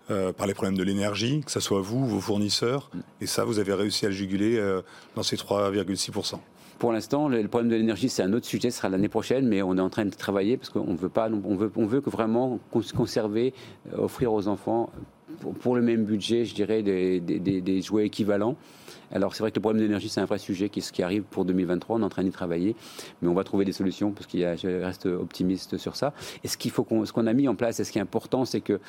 euh, 0.09 0.33
par 0.33 0.47
les 0.47 0.53
problèmes 0.53 0.77
de 0.77 0.83
l'énergie, 0.83 1.41
que 1.45 1.51
ce 1.51 1.59
soit 1.59 1.81
vous, 1.81 2.07
vos 2.07 2.19
fournisseurs. 2.19 2.89
Et 3.21 3.27
ça, 3.27 3.45
vous 3.45 3.59
avez 3.59 3.73
réussi 3.73 4.05
à 4.05 4.09
le 4.09 4.15
juguler 4.15 4.57
euh, 4.57 4.81
dans 5.15 5.23
ces 5.23 5.35
3,6%. 5.35 6.35
Pour 6.79 6.91
l'instant, 6.91 7.27
le 7.27 7.47
problème 7.47 7.71
de 7.71 7.75
l'énergie, 7.75 8.07
c'est 8.07 8.21
un 8.23 8.33
autre 8.33 8.45
sujet, 8.45 8.69
ce 8.71 8.77
sera 8.77 8.89
l'année 8.89 9.09
prochaine, 9.09 9.47
mais 9.47 9.61
on 9.63 9.75
est 9.77 9.81
en 9.81 9.89
train 9.89 10.05
de 10.05 10.11
travailler 10.11 10.57
parce 10.57 10.69
qu'on 10.69 10.93
veut 10.95 11.09
pas, 11.09 11.27
on 11.29 11.55
veut, 11.55 11.71
on 11.75 11.85
veut 11.87 12.01
que 12.01 12.09
vraiment 12.11 12.59
cons- 12.71 12.81
conserver, 12.95 13.53
offrir 13.97 14.31
aux 14.31 14.47
enfants 14.47 14.91
pour, 15.39 15.53
pour 15.53 15.75
le 15.75 15.81
même 15.81 16.03
budget, 16.05 16.45
je 16.45 16.53
dirais, 16.55 16.81
des, 16.83 17.19
des- 17.19 17.39
des- 17.39 17.61
des 17.61 17.81
jouets 17.81 18.05
équivalents. 18.05 18.55
Alors 19.09 19.33
c'est 19.33 19.41
vrai 19.41 19.51
que 19.51 19.55
le 19.55 19.61
problème 19.61 19.81
d'énergie, 19.81 20.09
c'est 20.09 20.19
un 20.19 20.25
vrai 20.25 20.37
sujet 20.37 20.67
qui, 20.67 20.81
ce 20.81 20.91
qui 20.91 21.01
arrive 21.01 21.23
pour 21.23 21.45
2023. 21.45 21.95
On 21.97 22.01
est 22.01 22.03
en 22.03 22.09
train 22.09 22.23
d'y 22.25 22.31
travailler, 22.31 22.75
mais 23.21 23.29
on 23.29 23.33
va 23.33 23.45
trouver 23.45 23.63
des 23.63 23.71
solutions 23.71 24.11
parce 24.11 24.25
qu'il 24.27 24.41
je 24.41 24.67
reste 24.83 25.05
optimiste 25.05 25.77
sur 25.77 25.95
ça. 25.95 26.13
Et 26.43 26.49
ce 26.49 26.57
qu'il 26.57 26.71
faut 26.71 26.83
qu'on, 26.83 27.05
ce 27.05 27.13
qu'on 27.13 27.25
a 27.25 27.31
mis 27.31 27.47
en 27.47 27.55
place, 27.55 27.79
et 27.79 27.85
ce 27.85 27.91
qui 27.93 27.99
est 27.99 28.01
important, 28.01 28.43
c'est 28.43 28.59
que 28.59 28.81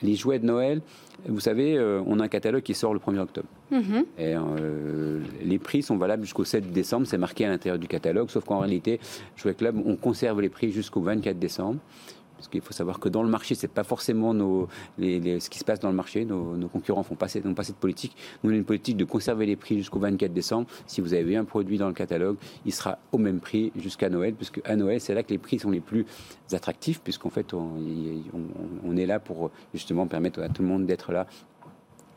les 0.00 0.14
jouets 0.14 0.38
de 0.38 0.46
Noël, 0.46 0.80
vous 1.28 1.40
savez, 1.40 1.76
euh, 1.76 2.00
on 2.06 2.20
a 2.20 2.24
un 2.24 2.28
catalogue 2.28 2.62
qui 2.62 2.74
sort 2.74 2.94
le 2.94 3.00
1er 3.00 3.18
octobre. 3.18 3.48
Mhm. 3.72 4.04
Et 4.16 4.36
euh, 4.36 5.18
les 5.42 5.58
prix 5.58 5.82
sont 5.82 5.96
valables 5.96 6.22
jusqu'au 6.22 6.44
7 6.44 6.70
décembre, 6.70 7.08
c'est 7.08 7.18
marqué 7.18 7.44
à 7.44 7.48
l'intérieur 7.48 7.78
du 7.80 7.88
catalogue, 7.88 8.30
sauf 8.30 8.44
qu'en 8.44 8.60
réalité, 8.60 9.00
Jouet 9.36 9.54
Club, 9.54 9.76
on 9.84 9.96
conserve 9.96 10.40
les 10.40 10.50
prix 10.50 10.70
jusqu'au 10.70 11.00
24 11.00 11.36
décembre. 11.36 11.80
Parce 12.44 12.50
qu'il 12.52 12.60
faut 12.60 12.74
savoir 12.74 13.00
que 13.00 13.08
dans 13.08 13.22
le 13.22 13.30
marché, 13.30 13.54
c'est 13.54 13.68
pas 13.68 13.84
forcément 13.84 14.34
nos, 14.34 14.68
ce 14.98 15.48
qui 15.48 15.58
se 15.58 15.64
passe 15.64 15.80
dans 15.80 15.88
le 15.88 15.94
marché. 15.94 16.26
Nos, 16.26 16.68
concurrents 16.68 17.02
font 17.02 17.14
pas, 17.14 17.26
n'ont 17.42 17.54
pas 17.54 17.64
cette 17.64 17.76
politique. 17.76 18.14
Nous, 18.42 18.50
on 18.50 18.52
a 18.52 18.56
une 18.56 18.66
politique 18.66 18.98
de 18.98 19.06
conserver 19.06 19.46
les 19.46 19.56
prix 19.56 19.78
jusqu'au 19.78 19.98
24 19.98 20.30
décembre. 20.30 20.66
Si 20.86 21.00
vous 21.00 21.14
avez 21.14 21.36
un 21.36 21.46
produit 21.46 21.78
dans 21.78 21.86
le 21.88 21.94
catalogue, 21.94 22.36
il 22.66 22.74
sera 22.74 22.98
au 23.12 23.16
même 23.18 23.40
prix 23.40 23.72
jusqu'à 23.76 24.10
Noël, 24.10 24.34
puisque 24.34 24.60
à 24.66 24.76
Noël, 24.76 25.00
c'est 25.00 25.14
là 25.14 25.22
que 25.22 25.30
les 25.30 25.38
prix 25.38 25.58
sont 25.58 25.70
les 25.70 25.80
plus 25.80 26.04
attractifs, 26.52 27.00
puisqu'en 27.00 27.30
fait, 27.30 27.54
on- 27.54 27.78
on 28.84 28.96
est 28.98 29.06
là 29.06 29.20
pour 29.20 29.50
justement 29.72 30.06
permettre 30.06 30.42
à 30.42 30.50
tout 30.50 30.60
le 30.60 30.68
monde 30.68 30.84
d'être 30.84 31.12
là 31.12 31.26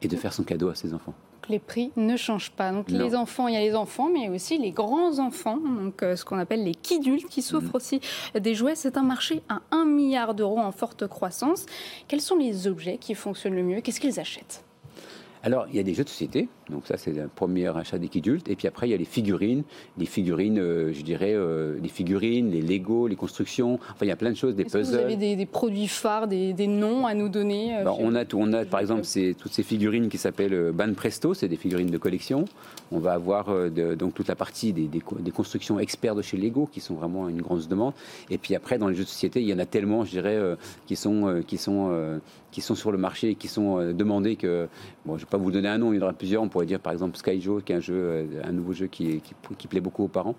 et 0.02 0.10
de 0.10 0.16
faire 0.18 0.34
son 0.34 0.44
cadeau 0.44 0.68
à 0.68 0.76
ses 0.76 0.94
enfants. 0.94 1.14
Les 1.50 1.60
prix 1.60 1.92
ne 1.96 2.18
changent 2.18 2.52
pas. 2.52 2.72
Donc 2.72 2.90
Non. 2.90 3.04
les 3.04 3.16
enfants, 3.16 3.48
il 3.48 3.54
y 3.54 3.58
a 3.58 3.62
les 3.62 3.74
enfants, 3.76 4.10
mais 4.12 4.20
il 4.20 4.26
y 4.26 4.28
a 4.28 4.32
aussi 4.32 4.58
les 4.58 4.72
grands 4.72 5.20
enfants, 5.20 5.58
donc 5.58 6.04
euh, 6.04 6.16
ce 6.16 6.26
qu'on 6.26 6.38
appelle 6.40 6.64
les 6.64 6.76
kidultes, 6.76 7.28
qui 7.30 7.40
Mm. 7.40 7.44
s'offrent 7.44 7.76
aussi 7.76 8.02
des 8.38 8.54
jouets. 8.54 8.76
C'est 8.76 8.98
un 8.98 9.04
marché 9.04 9.42
à 9.50 9.62
1 9.72 9.86
milliard 9.86 10.34
d'euros 10.34 10.60
en 10.60 10.72
forte 10.72 11.08
croissance. 11.08 11.66
Quels 12.08 12.22
sont 12.22 12.36
les 12.36 12.68
objets 12.68 12.98
qui 12.98 13.16
fonctionnent 13.16 13.56
le 13.56 13.64
mieux? 13.64 13.82
Qu'est-ce 13.82 14.00
qu'ils 14.02 14.20
achètent? 14.20 14.64
Alors, 15.48 15.66
il 15.72 15.78
y 15.78 15.80
a 15.80 15.84
des 15.84 15.94
jeux 15.94 16.04
de 16.04 16.10
société. 16.10 16.50
Donc 16.70 16.88
ça, 16.88 16.98
c'est 16.98 17.14
le 17.14 17.30
premier 17.34 17.68
achat 17.68 17.98
des 17.98 18.10
kidultes. 18.10 18.50
Et 18.50 18.58
puis 18.58 18.68
après, 18.68 18.90
il 18.90 18.92
y 18.92 18.94
a 18.94 18.98
les 18.98 19.06
figurines. 19.06 19.64
Les 19.98 20.06
figurines, 20.06 20.60
euh, 20.60 20.92
je 20.92 21.02
dirais, 21.04 21.32
euh, 21.34 21.78
les 21.82 21.88
figurines, 21.88 22.52
les 22.52 22.62
Lego, 22.62 23.08
les 23.08 23.16
constructions. 23.16 23.76
Enfin, 23.76 24.04
il 24.06 24.10
y 24.10 24.12
a 24.12 24.18
plein 24.18 24.32
de 24.32 24.36
choses, 24.36 24.56
des 24.56 24.66
puzzles. 24.66 24.82
Que 24.82 24.88
vous 24.88 25.14
avez 25.14 25.36
des, 25.38 25.46
produits 25.46 25.88
phares, 25.88 26.28
des, 26.28 26.68
noms 26.68 27.08
à 27.08 27.14
nous 27.14 27.30
donner 27.30 27.82
bah, 27.86 27.94
On 27.98 28.14
a 28.14 28.26
tout. 28.26 28.40
On 28.42 28.52
a, 28.52 28.66
par 28.66 28.82
exemple, 28.82 29.04
toutes 29.40 29.54
ces 29.54 29.64
figurines 29.64 30.10
qui 30.10 30.18
s'appellent 30.18 30.74
Ban 30.74 30.94
Presto. 30.94 31.34
C'est 31.34 31.48
des 31.48 31.56
figurines 31.56 31.92
de 31.92 31.98
collection. 31.98 32.44
On 32.92 33.00
va 33.00 33.14
avoir 33.14 33.46
donc 33.96 34.14
toute 34.14 34.28
la 34.28 34.36
partie 34.36 34.74
des, 34.74 34.90
des, 34.90 35.32
constructions 35.32 35.80
experts 35.80 36.16
de 36.16 36.22
chez 36.22 36.36
Lego 36.36 36.68
qui 36.70 36.82
sont 36.82 36.96
vraiment 36.96 37.30
une 37.30 37.42
grande 37.42 37.66
demande. 37.68 37.94
Et 38.30 38.38
puis 38.38 38.54
après, 38.54 38.78
dans 38.78 38.90
les 38.90 38.96
jeux 38.96 39.06
de 39.06 39.10
société, 39.10 39.42
il 39.42 39.48
y 39.48 39.54
en 39.54 39.60
a 39.60 39.66
tellement, 39.66 40.04
je 40.04 40.12
dirais, 40.12 40.38
qui 40.88 40.98
sont, 40.98 41.42
qui 41.48 41.58
sont 41.58 42.20
qui 42.52 42.62
sont 42.62 42.76
sur 42.76 42.92
le 42.92 42.98
marché 42.98 43.30
et 43.30 43.36
qui 43.36 43.48
sont 43.48 43.80
euh, 43.80 43.94
demandés 43.94 44.36
que, 44.36 44.68
bon, 45.06 45.14
je 45.14 45.22
ne 45.22 45.26
vais 45.26 45.30
pas 45.38 45.44
vous 45.44 45.52
donner 45.52 45.70
un 45.70 45.78
nom, 45.78 45.94
il 45.94 45.98
y 45.98 46.00
en 46.00 46.04
aura 46.04 46.14
plusieurs, 46.14 46.42
on 46.42 46.50
pourrait 46.50 46.66
dire 46.66 46.80
par 46.80 46.94
exemple 46.94 47.18
Skyjo, 47.18 47.62
qui 47.62 47.72
est 47.72 47.76
un, 47.76 47.80
jeu, 47.80 47.96
euh, 47.96 48.26
un 48.44 48.52
nouveau 48.52 48.74
jeu 48.74 48.88
qui, 48.88 49.22
qui, 49.58 49.68
plaît 49.68 49.82
beaucoup 49.82 50.04
aux 50.04 50.08
parents, 50.08 50.36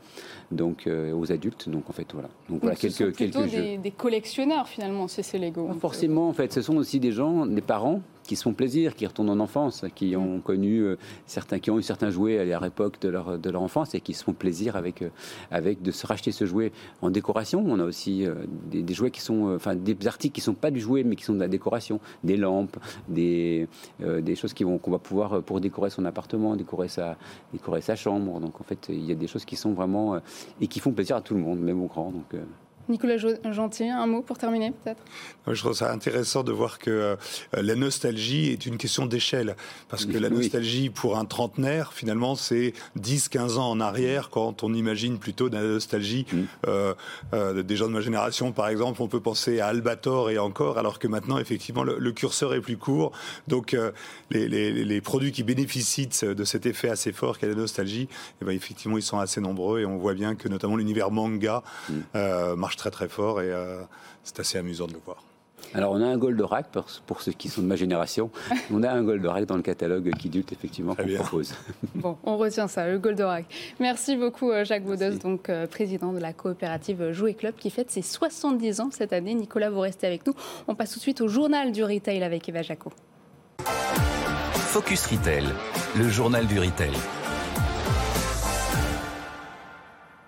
donc 0.50 0.86
euh, 0.86 1.12
aux 1.12 1.30
adultes, 1.32 1.68
donc 1.68 1.88
en 1.88 1.92
fait 1.92 2.06
voilà. 2.12 2.28
Donc, 2.48 2.60
voilà, 2.60 2.76
quelques, 2.76 2.92
ce 2.94 3.04
sont 3.06 3.12
plutôt 3.12 3.40
quelques 3.40 3.50
des, 3.50 3.78
des, 3.78 3.90
collectionneurs 3.90 4.68
finalement, 4.68 5.08
c'est 5.08 5.22
ces 5.22 5.38
Lego. 5.38 5.68
forcément, 5.80 6.28
en 6.28 6.32
fait, 6.32 6.52
ce 6.52 6.62
sont 6.62 6.76
aussi 6.76 7.00
des 7.00 7.12
gens, 7.12 7.46
des 7.46 7.60
parents 7.60 8.00
qui 8.28 8.36
se 8.36 8.44
font 8.44 8.52
plaisir, 8.52 8.94
qui 8.94 9.06
retournent 9.06 9.30
en 9.30 9.40
enfance, 9.40 9.84
qui 9.94 10.14
ont 10.14 10.36
mm. 10.36 10.42
connu 10.42 10.84
certains, 11.26 11.58
qui 11.58 11.70
ont 11.70 11.78
eu 11.78 11.82
certains 11.82 12.10
jouets 12.10 12.38
à 12.38 12.44
de 12.44 13.08
leur, 13.08 13.38
de 13.38 13.50
leur 13.50 13.62
enfance 13.62 13.94
et 13.94 14.00
qui 14.00 14.14
se 14.14 14.22
font 14.22 14.34
plaisir 14.34 14.76
avec, 14.76 15.02
avec 15.50 15.82
de 15.82 15.90
se 15.90 16.06
racheter 16.06 16.30
ce 16.32 16.44
jouet 16.44 16.70
en 17.02 17.10
décoration. 17.10 17.64
On 17.66 17.80
a 17.80 17.84
aussi 17.84 18.26
des, 18.70 18.82
des, 18.82 18.94
jouets 18.94 19.10
qui 19.10 19.20
sont, 19.20 19.54
enfin 19.54 19.74
des 19.74 19.96
articles 20.06 20.34
qui 20.34 20.40
sont 20.40 20.54
pas 20.54 20.70
du 20.70 20.80
jouet 20.80 21.02
mais 21.04 21.16
qui 21.16 21.24
sont 21.24 21.34
de 21.34 21.40
la 21.40 21.48
décoration 21.48 22.00
des 22.22 22.36
lampes, 22.36 22.76
des, 23.08 23.68
euh, 24.02 24.20
des 24.20 24.34
choses 24.34 24.54
qu'on 24.54 24.90
va 24.90 24.98
pouvoir, 24.98 25.34
euh, 25.34 25.40
pour 25.40 25.60
décorer 25.60 25.90
son 25.90 26.04
appartement, 26.04 26.56
décorer 26.56 26.88
sa, 26.88 27.16
décorer 27.52 27.80
sa 27.80 27.96
chambre. 27.96 28.40
Donc 28.40 28.60
en 28.60 28.64
fait, 28.64 28.88
il 28.88 29.04
y 29.04 29.12
a 29.12 29.14
des 29.14 29.26
choses 29.26 29.44
qui 29.44 29.56
sont 29.56 29.72
vraiment. 29.72 30.14
Euh, 30.14 30.20
et 30.60 30.66
qui 30.66 30.80
font 30.80 30.92
plaisir 30.92 31.16
à 31.16 31.20
tout 31.20 31.34
le 31.34 31.40
monde, 31.40 31.60
même 31.60 31.82
au 31.82 31.86
grand. 31.86 32.10
Donc, 32.10 32.34
Nicolas 32.88 33.16
Gentil, 33.16 33.88
un 33.88 34.06
mot 34.06 34.22
pour 34.22 34.38
terminer 34.38 34.70
peut-être? 34.70 35.02
Je 35.46 35.60
trouve 35.60 35.74
ça 35.74 35.92
intéressant 35.92 36.42
de 36.42 36.52
voir 36.52 36.78
que 36.78 36.90
euh, 36.90 37.16
la 37.52 37.74
nostalgie 37.74 38.50
est 38.50 38.66
une 38.66 38.76
question 38.76 39.06
d'échelle. 39.06 39.56
Parce 39.88 40.06
que 40.06 40.18
la 40.18 40.30
nostalgie 40.30 40.90
pour 40.90 41.18
un 41.18 41.24
trentenaire, 41.24 41.92
finalement, 41.92 42.34
c'est 42.34 42.72
10-15 42.98 43.56
ans 43.56 43.70
en 43.70 43.80
arrière 43.80 44.30
quand 44.30 44.62
on 44.62 44.74
imagine 44.74 45.18
plutôt 45.18 45.48
de 45.48 45.56
la 45.56 45.62
nostalgie. 45.62 46.26
Mm. 46.30 46.42
Euh, 46.66 46.94
euh, 47.34 47.62
des 47.62 47.76
gens 47.76 47.86
de 47.86 47.92
ma 47.92 48.00
génération, 48.00 48.52
par 48.52 48.68
exemple, 48.68 49.02
on 49.02 49.08
peut 49.08 49.20
penser 49.20 49.60
à 49.60 49.68
Albator 49.68 50.30
et 50.30 50.38
encore, 50.38 50.78
alors 50.78 50.98
que 50.98 51.08
maintenant, 51.08 51.38
effectivement, 51.38 51.84
le, 51.84 52.12
curseur 52.12 52.54
est 52.54 52.60
plus 52.60 52.76
court. 52.76 53.12
Donc, 53.46 53.76
les, 54.30 54.48
les, 54.48 55.00
produits 55.00 55.30
qui 55.30 55.42
bénéficient 55.42 56.08
de 56.22 56.44
cet 56.44 56.66
effet 56.66 56.88
assez 56.88 57.12
fort 57.12 57.38
qu'est 57.38 57.48
la 57.48 57.54
nostalgie, 57.54 58.08
eh 58.40 58.44
ben, 58.44 58.52
effectivement, 58.52 58.96
ils 58.96 59.02
sont 59.02 59.18
assez 59.18 59.40
nombreux 59.40 59.80
et 59.80 59.86
on 59.86 59.98
voit 59.98 60.14
bien 60.14 60.34
que 60.34 60.48
notamment 60.48 60.76
l'univers 60.76 61.10
manga 61.10 61.62
mm. 61.88 62.54
marche 62.56 62.77
très 62.78 62.90
très 62.90 63.08
fort 63.08 63.42
et 63.42 63.50
euh, 63.50 63.82
c'est 64.24 64.40
assez 64.40 64.56
amusant 64.56 64.86
de 64.86 64.94
le 64.94 65.00
voir. 65.04 65.22
Alors 65.74 65.92
on 65.92 66.00
a 66.00 66.06
un 66.06 66.16
Goldorak 66.16 66.68
pour, 66.68 66.86
pour 67.06 67.20
ceux 67.20 67.32
qui 67.32 67.48
sont 67.50 67.60
de 67.60 67.66
ma 67.66 67.76
génération. 67.76 68.30
on 68.72 68.82
a 68.82 68.90
un 68.90 69.02
Goldorak 69.02 69.44
dans 69.44 69.56
le 69.56 69.62
catalogue 69.62 70.10
Kidult 70.16 70.50
effectivement 70.52 70.94
qu'on 70.94 71.06
propose. 71.06 71.54
Bon, 71.94 72.16
on 72.22 72.38
retient 72.38 72.68
ça, 72.68 72.88
le 72.88 72.98
Goldorak. 72.98 73.44
Merci 73.80 74.16
beaucoup 74.16 74.50
euh, 74.50 74.64
Jacques 74.64 74.84
Baudos, 74.84 75.18
donc 75.18 75.50
euh, 75.50 75.66
président 75.66 76.12
de 76.12 76.20
la 76.20 76.32
coopérative 76.32 77.12
Jouet 77.12 77.34
Club 77.34 77.54
qui 77.56 77.70
fête 77.70 77.90
ses 77.90 78.02
70 78.02 78.80
ans 78.80 78.88
cette 78.90 79.12
année. 79.12 79.34
Nicolas, 79.34 79.68
vous 79.68 79.80
restez 79.80 80.06
avec 80.06 80.26
nous. 80.26 80.34
On 80.68 80.74
passe 80.74 80.92
tout 80.92 80.98
de 80.98 81.02
suite 81.02 81.20
au 81.20 81.28
journal 81.28 81.72
du 81.72 81.84
retail 81.84 82.22
avec 82.22 82.48
Eva 82.48 82.62
Jaco. 82.62 82.92
Focus 84.54 85.06
Retail, 85.06 85.44
le 85.96 86.08
journal 86.08 86.46
du 86.46 86.58
retail. 86.60 86.92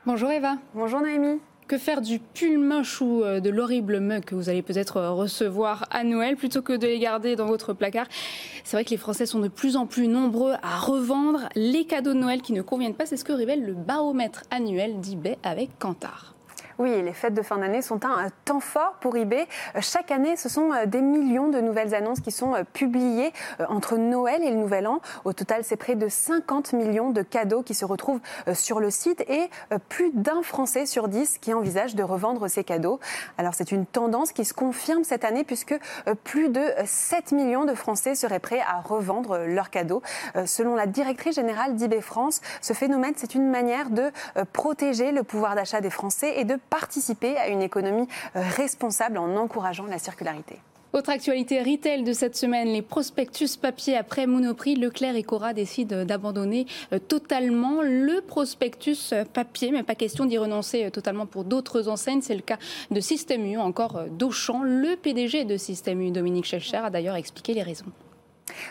Bonjour 0.04 0.30
Eva. 0.30 0.56
Bonjour 0.74 1.00
Naomi. 1.00 1.40
Que 1.70 1.78
faire 1.78 2.00
du 2.00 2.18
pull 2.18 2.58
moche 2.58 3.00
ou 3.00 3.22
euh, 3.22 3.38
de 3.38 3.48
l'horrible 3.48 4.00
mug 4.00 4.24
que 4.24 4.34
vous 4.34 4.48
allez 4.48 4.60
peut-être 4.60 4.96
euh, 4.96 5.12
recevoir 5.12 5.86
à 5.92 6.02
Noël 6.02 6.34
plutôt 6.34 6.62
que 6.62 6.72
de 6.72 6.84
les 6.84 6.98
garder 6.98 7.36
dans 7.36 7.46
votre 7.46 7.74
placard 7.74 8.08
C'est 8.64 8.76
vrai 8.76 8.84
que 8.84 8.90
les 8.90 8.96
Français 8.96 9.24
sont 9.24 9.38
de 9.38 9.46
plus 9.46 9.76
en 9.76 9.86
plus 9.86 10.08
nombreux 10.08 10.54
à 10.64 10.78
revendre 10.78 11.48
les 11.54 11.84
cadeaux 11.84 12.12
de 12.12 12.18
Noël 12.18 12.42
qui 12.42 12.52
ne 12.54 12.62
conviennent 12.62 12.96
pas. 12.96 13.06
C'est 13.06 13.16
ce 13.16 13.24
que 13.24 13.32
révèle 13.32 13.64
le 13.64 13.74
baromètre 13.74 14.42
annuel 14.50 14.98
d'eBay 14.98 15.38
avec 15.44 15.78
Kantar. 15.78 16.34
Oui, 16.80 17.02
les 17.02 17.12
fêtes 17.12 17.34
de 17.34 17.42
fin 17.42 17.58
d'année 17.58 17.82
sont 17.82 18.06
un 18.06 18.28
temps 18.46 18.58
fort 18.58 18.94
pour 19.02 19.14
eBay. 19.14 19.46
Euh, 19.76 19.80
chaque 19.82 20.10
année, 20.10 20.36
ce 20.36 20.48
sont 20.48 20.72
euh, 20.72 20.86
des 20.86 21.02
millions 21.02 21.48
de 21.48 21.60
nouvelles 21.60 21.94
annonces 21.94 22.20
qui 22.20 22.30
sont 22.30 22.54
euh, 22.54 22.62
publiées 22.72 23.34
entre 23.68 23.98
Noël 23.98 24.42
et 24.42 24.48
le 24.48 24.56
Nouvel 24.56 24.86
An. 24.86 25.02
Au 25.26 25.34
total, 25.34 25.62
c'est 25.62 25.76
près 25.76 25.94
de 25.94 26.08
50 26.08 26.72
millions 26.72 27.10
de 27.10 27.20
cadeaux 27.20 27.62
qui 27.62 27.74
se 27.74 27.84
retrouvent 27.84 28.20
sur 28.54 28.80
le 28.80 28.88
site 28.88 29.20
et 29.28 29.50
plus 29.90 30.10
d'un 30.14 30.40
Français 30.42 30.86
sur 30.86 31.08
dix 31.08 31.36
qui 31.36 31.52
envisage 31.52 31.94
de 31.94 32.02
revendre 32.02 32.48
ses 32.48 32.64
cadeaux. 32.64 32.98
Alors 33.36 33.52
c'est 33.54 33.72
une 33.72 33.84
tendance 33.84 34.32
qui 34.32 34.46
se 34.46 34.54
confirme 34.54 35.04
cette 35.04 35.24
année 35.24 35.44
puisque 35.44 35.78
plus 36.24 36.48
de 36.48 36.62
7 36.84 37.32
millions 37.32 37.66
de 37.66 37.74
Français 37.74 38.14
seraient 38.14 38.38
prêts 38.38 38.60
à 38.60 38.80
revendre 38.80 39.38
leurs 39.46 39.70
cadeaux. 39.70 40.02
Selon 40.46 40.74
la 40.74 40.86
directrice 40.86 41.34
générale 41.34 41.76
d'eBay 41.76 42.00
France, 42.00 42.40
ce 42.62 42.72
phénomène, 42.72 43.12
c'est 43.16 43.34
une 43.34 43.50
manière 43.50 43.90
de 43.90 44.10
protéger 44.52 45.12
le 45.12 45.22
pouvoir 45.22 45.54
d'achat 45.54 45.80
des 45.80 45.90
Français 45.90 46.40
et 46.40 46.44
de 46.44 46.56
participer 46.70 47.36
à 47.36 47.48
une 47.48 47.62
économie 47.62 48.08
euh, 48.36 48.42
responsable 48.56 49.18
en 49.18 49.36
encourageant 49.36 49.86
la 49.86 49.98
circularité. 49.98 50.56
Autre 50.92 51.10
actualité 51.10 51.60
retail 51.62 52.02
de 52.02 52.12
cette 52.12 52.34
semaine, 52.34 52.66
les 52.68 52.82
prospectus 52.82 53.56
papier 53.56 53.96
après 53.96 54.26
Monoprix, 54.26 54.74
Leclerc 54.74 55.14
et 55.14 55.22
Cora 55.22 55.52
décident 55.52 56.04
d'abandonner 56.04 56.66
euh, 56.92 56.98
totalement 56.98 57.80
le 57.82 58.20
prospectus 58.20 59.14
papier, 59.32 59.70
mais 59.70 59.84
pas 59.84 59.94
question 59.94 60.24
d'y 60.24 60.36
renoncer 60.36 60.86
euh, 60.86 60.90
totalement 60.90 61.26
pour 61.26 61.44
d'autres 61.44 61.88
enseignes. 61.88 62.22
C'est 62.22 62.34
le 62.34 62.40
cas 62.40 62.58
de 62.90 63.00
Système 63.00 63.44
U, 63.46 63.58
encore 63.58 64.02
d'Auchan. 64.10 64.62
Le 64.64 64.96
PDG 64.96 65.44
de 65.44 65.56
Système 65.56 66.00
U, 66.00 66.10
Dominique 66.10 66.46
Schelcher, 66.46 66.78
a 66.78 66.90
d'ailleurs 66.90 67.16
expliqué 67.16 67.54
les 67.54 67.62
raisons. 67.62 67.92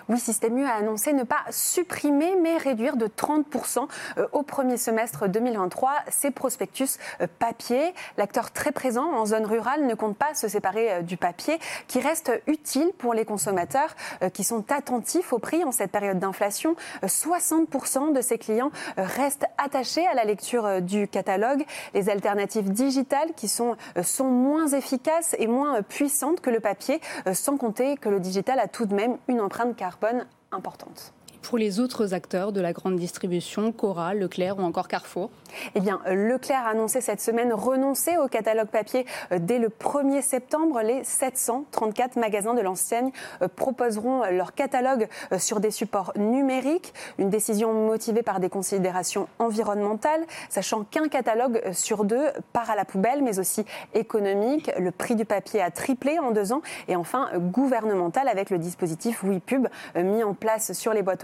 Oui, 0.07 0.19
Système 0.19 0.57
U 0.57 0.65
a 0.65 0.75
annoncé 0.75 1.13
ne 1.13 1.23
pas 1.23 1.43
supprimer, 1.49 2.35
mais 2.41 2.57
réduire 2.57 2.97
de 2.97 3.07
30% 3.07 3.87
euh, 4.17 4.27
au 4.31 4.43
premier 4.43 4.77
semestre 4.77 5.27
2023 5.27 5.91
ses 6.09 6.31
prospectus 6.31 6.97
euh, 7.21 7.27
papier. 7.39 7.93
L'acteur 8.17 8.51
très 8.51 8.71
présent 8.71 9.11
en 9.11 9.25
zone 9.25 9.45
rurale 9.45 9.85
ne 9.85 9.93
compte 9.95 10.17
pas 10.17 10.33
se 10.33 10.47
séparer 10.47 10.91
euh, 10.91 11.01
du 11.01 11.17
papier, 11.17 11.59
qui 11.87 11.99
reste 11.99 12.31
utile 12.47 12.91
pour 12.97 13.13
les 13.13 13.25
consommateurs 13.25 13.95
qui 14.33 14.43
sont 14.43 14.71
attentifs 14.71 15.33
au 15.33 15.39
prix 15.39 15.63
en 15.63 15.71
cette 15.71 15.91
période 15.91 16.19
d'inflation. 16.19 16.75
60% 17.03 18.13
de 18.13 18.21
ses 18.21 18.37
clients 18.37 18.71
restent 18.97 19.45
attachés 19.57 20.05
à 20.07 20.13
la 20.13 20.23
lecture 20.23 20.81
du 20.81 21.07
catalogue. 21.07 21.63
Les 21.93 22.09
alternatives 22.09 22.71
digitales 22.71 23.33
qui 23.35 23.47
sont, 23.47 23.75
sont 24.03 24.29
moins 24.29 24.67
efficaces 24.67 25.35
et 25.39 25.47
moins 25.47 25.81
puissantes 25.81 26.41
que 26.41 26.49
le 26.49 26.59
papier, 26.59 27.01
sans 27.33 27.57
compter 27.57 27.97
que 27.97 28.09
le 28.09 28.19
digital 28.19 28.59
a 28.59 28.67
tout 28.67 28.85
de 28.85 28.93
même 28.93 29.17
une 29.27 29.41
empreinte 29.41 29.68
carbone 29.75 30.27
importante 30.51 31.11
pour 31.41 31.57
les 31.57 31.79
autres 31.79 32.13
acteurs 32.13 32.51
de 32.51 32.61
la 32.61 32.73
grande 32.73 32.95
distribution, 32.95 33.71
Cora, 33.71 34.13
Leclerc 34.13 34.57
ou 34.59 34.61
encore 34.61 34.87
Carrefour 34.87 35.29
Eh 35.75 35.79
bien, 35.79 36.01
Leclerc 36.05 36.65
a 36.65 36.69
annoncé 36.71 37.01
cette 37.01 37.21
semaine 37.21 37.53
renoncer 37.53 38.17
au 38.17 38.27
catalogue 38.27 38.67
papier 38.67 39.05
euh, 39.31 39.39
dès 39.39 39.59
le 39.59 39.69
1er 39.69 40.21
septembre. 40.21 40.81
Les 40.81 41.03
734 41.03 42.17
magasins 42.17 42.53
de 42.53 42.61
l'enseigne 42.61 43.11
euh, 43.41 43.47
proposeront 43.47 44.23
euh, 44.23 44.31
leur 44.31 44.53
catalogue 44.53 45.07
sur 45.37 45.59
des 45.59 45.71
supports 45.71 46.13
numériques, 46.17 46.93
une 47.17 47.29
décision 47.29 47.73
motivée 47.73 48.23
par 48.23 48.39
des 48.39 48.49
considérations 48.49 49.27
environnementales, 49.39 50.25
sachant 50.49 50.83
qu'un 50.83 51.07
catalogue 51.07 51.61
sur 51.71 52.03
deux 52.03 52.27
part 52.53 52.69
à 52.69 52.75
la 52.75 52.85
poubelle, 52.85 53.23
mais 53.23 53.39
aussi 53.39 53.65
économique. 53.93 54.71
Le 54.77 54.91
prix 54.91 55.15
du 55.15 55.25
papier 55.25 55.61
a 55.61 55.71
triplé 55.71 56.19
en 56.19 56.31
deux 56.31 56.53
ans 56.53 56.61
et 56.87 56.95
enfin 56.95 57.29
gouvernemental 57.37 58.27
avec 58.27 58.49
le 58.49 58.57
dispositif 58.57 59.23
WePub 59.23 59.67
mis 59.95 60.23
en 60.23 60.33
place 60.33 60.73
sur 60.73 60.93
les 60.93 61.01
boîtes 61.01 61.23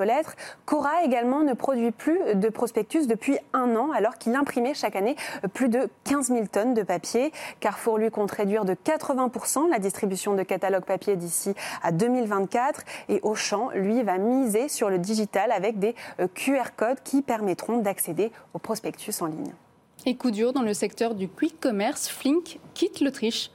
Cora 0.65 1.03
également 1.03 1.41
ne 1.41 1.53
produit 1.53 1.91
plus 1.91 2.19
de 2.35 2.49
prospectus 2.49 3.07
depuis 3.07 3.37
un 3.53 3.75
an, 3.75 3.91
alors 3.91 4.17
qu'il 4.17 4.35
imprimait 4.35 4.73
chaque 4.73 4.95
année 4.95 5.15
plus 5.53 5.69
de 5.69 5.89
15 6.05 6.27
000 6.27 6.45
tonnes 6.51 6.73
de 6.73 6.83
papier. 6.83 7.31
Carrefour, 7.59 7.97
lui, 7.97 8.11
compte 8.11 8.31
réduire 8.31 8.65
de 8.65 8.73
80% 8.73 9.69
la 9.69 9.79
distribution 9.79 10.33
de 10.33 10.43
catalogues 10.43 10.85
papier 10.85 11.15
d'ici 11.15 11.53
à 11.83 11.91
2024. 11.91 12.81
Et 13.09 13.19
Auchan, 13.23 13.69
lui, 13.73 14.03
va 14.03 14.17
miser 14.17 14.69
sur 14.69 14.89
le 14.89 14.97
digital 14.97 15.51
avec 15.51 15.79
des 15.79 15.95
euh, 16.19 16.27
QR 16.33 16.75
codes 16.75 17.01
qui 17.03 17.21
permettront 17.21 17.79
d'accéder 17.79 18.31
aux 18.53 18.59
prospectus 18.59 19.21
en 19.21 19.27
ligne. 19.27 19.53
Et 20.05 20.15
coup 20.15 20.31
dur 20.31 20.53
dans 20.53 20.61
le 20.61 20.73
secteur 20.73 21.15
du 21.15 21.27
quick 21.27 21.59
commerce, 21.59 22.09
Flink 22.09 22.59
quitte 22.73 23.01
l'Autriche. 23.01 23.49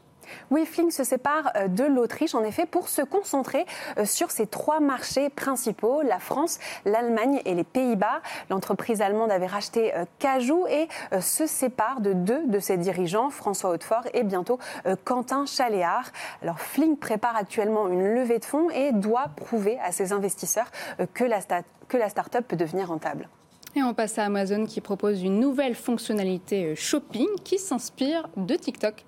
Oui, 0.51 0.67
Fling 0.67 0.91
se 0.91 1.05
sépare 1.05 1.51
euh, 1.57 1.69
de 1.69 1.85
l'Autriche, 1.85 2.35
en 2.35 2.45
effet, 2.45 2.67
pour 2.67 2.89
se 2.89 3.03
concentrer 3.03 3.67
euh, 3.99 4.05
sur 4.05 4.31
ses 4.31 4.47
trois 4.47 4.81
marchés 4.81 5.31
principaux, 5.31 6.03
la 6.03 6.19
France, 6.19 6.59
l'Allemagne 6.85 7.41
et 7.45 7.55
les 7.55 7.65
Pays-Bas. 7.65 8.21
L'entreprise 8.51 9.01
allemande 9.03 9.31
avait 9.31 9.47
racheté 9.47 9.95
euh, 9.95 10.05
Cajou 10.19 10.67
et 10.69 10.89
se 11.21 11.47
sépare 11.47 12.01
de 12.01 12.13
deux 12.13 12.47
de 12.47 12.59
ses 12.59 12.77
dirigeants, 12.77 13.31
François 13.31 13.71
Hautefort 13.71 14.05
et 14.15 14.23
bientôt 14.23 14.59
Quentin 15.05 15.47
Chaléard. 15.47 16.11
Alors, 16.43 16.61
Fling 16.61 16.97
prépare 16.97 17.37
actuellement 17.37 17.89
une 17.89 18.15
levée 18.15 18.39
de 18.39 18.45
fonds 18.45 18.71
et 18.71 18.93
doit 18.93 19.31
prouver 19.37 19.79
à 19.81 19.93
ses 19.93 20.13
investisseurs 20.13 20.71
que 21.15 21.25
la, 21.25 21.41
que 21.89 21.97
la 21.97 22.09
start-up 22.09 22.47
peut 22.47 22.57
devenir 22.57 22.89
rentable. 22.89 23.29
Et 23.77 23.83
on 23.83 23.95
passe 23.95 24.19
à 24.19 24.25
Amazon 24.25 24.67
qui 24.67 24.81
propose 24.81 25.23
une 25.23 25.39
nouvelle 25.39 25.75
fonctionnalité 25.75 26.75
shopping 26.77 27.29
qui 27.45 27.59
s'inspire 27.59 28.29
de 28.37 28.55
TikTok. 28.55 29.05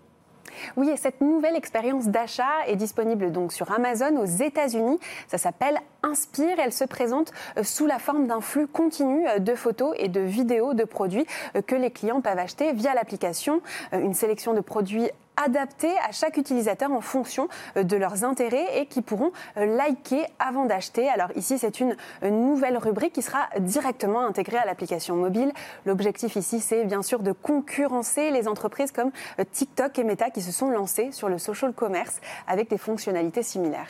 Oui, 0.76 0.88
et 0.90 0.96
cette 0.96 1.20
nouvelle 1.20 1.56
expérience 1.56 2.08
d'achat 2.08 2.66
est 2.66 2.76
disponible 2.76 3.32
donc 3.32 3.52
sur 3.52 3.70
Amazon 3.72 4.16
aux 4.16 4.26
États-Unis. 4.26 4.98
Ça 5.28 5.38
s'appelle 5.38 5.78
Inspire. 6.02 6.58
Elle 6.58 6.72
se 6.72 6.84
présente 6.84 7.32
euh, 7.56 7.62
sous 7.62 7.86
la 7.86 7.98
forme 7.98 8.26
d'un 8.26 8.40
flux 8.40 8.66
continu 8.66 9.26
euh, 9.28 9.38
de 9.38 9.54
photos 9.54 9.94
et 9.98 10.08
de 10.08 10.20
vidéos 10.20 10.74
de 10.74 10.84
produits 10.84 11.26
euh, 11.56 11.62
que 11.62 11.74
les 11.74 11.90
clients 11.90 12.20
peuvent 12.20 12.38
acheter 12.38 12.72
via 12.72 12.94
l'application. 12.94 13.60
Une 13.92 14.14
sélection 14.14 14.54
de 14.54 14.60
produits 14.60 15.10
adaptés 15.36 15.92
à 16.08 16.12
chaque 16.12 16.36
utilisateur 16.36 16.90
en 16.92 17.00
fonction 17.00 17.48
euh, 17.76 17.82
de 17.82 17.96
leurs 17.96 18.24
intérêts 18.24 18.80
et 18.80 18.86
qui 18.86 19.02
pourront 19.02 19.32
euh, 19.56 19.76
liker 19.76 20.26
avant 20.38 20.64
d'acheter. 20.64 21.08
Alors 21.08 21.28
ici, 21.36 21.58
c'est 21.58 21.80
une 21.80 21.96
nouvelle 22.22 22.76
rubrique 22.76 23.12
qui 23.12 23.22
sera 23.22 23.48
directement 23.60 24.20
intégrée 24.20 24.58
à 24.58 24.66
l'application 24.66 25.16
mobile. 25.16 25.52
L'objectif 25.86 26.36
ici, 26.36 26.60
c'est 26.60 26.84
bien 26.84 27.02
sûr 27.02 27.20
de 27.20 27.32
concurrencer 27.32 28.30
les 28.30 28.48
entreprises 28.48 28.92
comme 28.92 29.10
euh, 29.38 29.44
TikTok 29.50 29.98
et 29.98 30.04
Meta 30.04 30.30
qui 30.30 30.42
se 30.42 30.52
sont 30.52 30.70
lancées 30.70 31.12
sur 31.12 31.28
le 31.28 31.38
social 31.38 31.72
commerce 31.72 32.20
avec 32.46 32.70
des 32.70 32.78
fonctionnalités 32.78 33.42
similaires. 33.42 33.88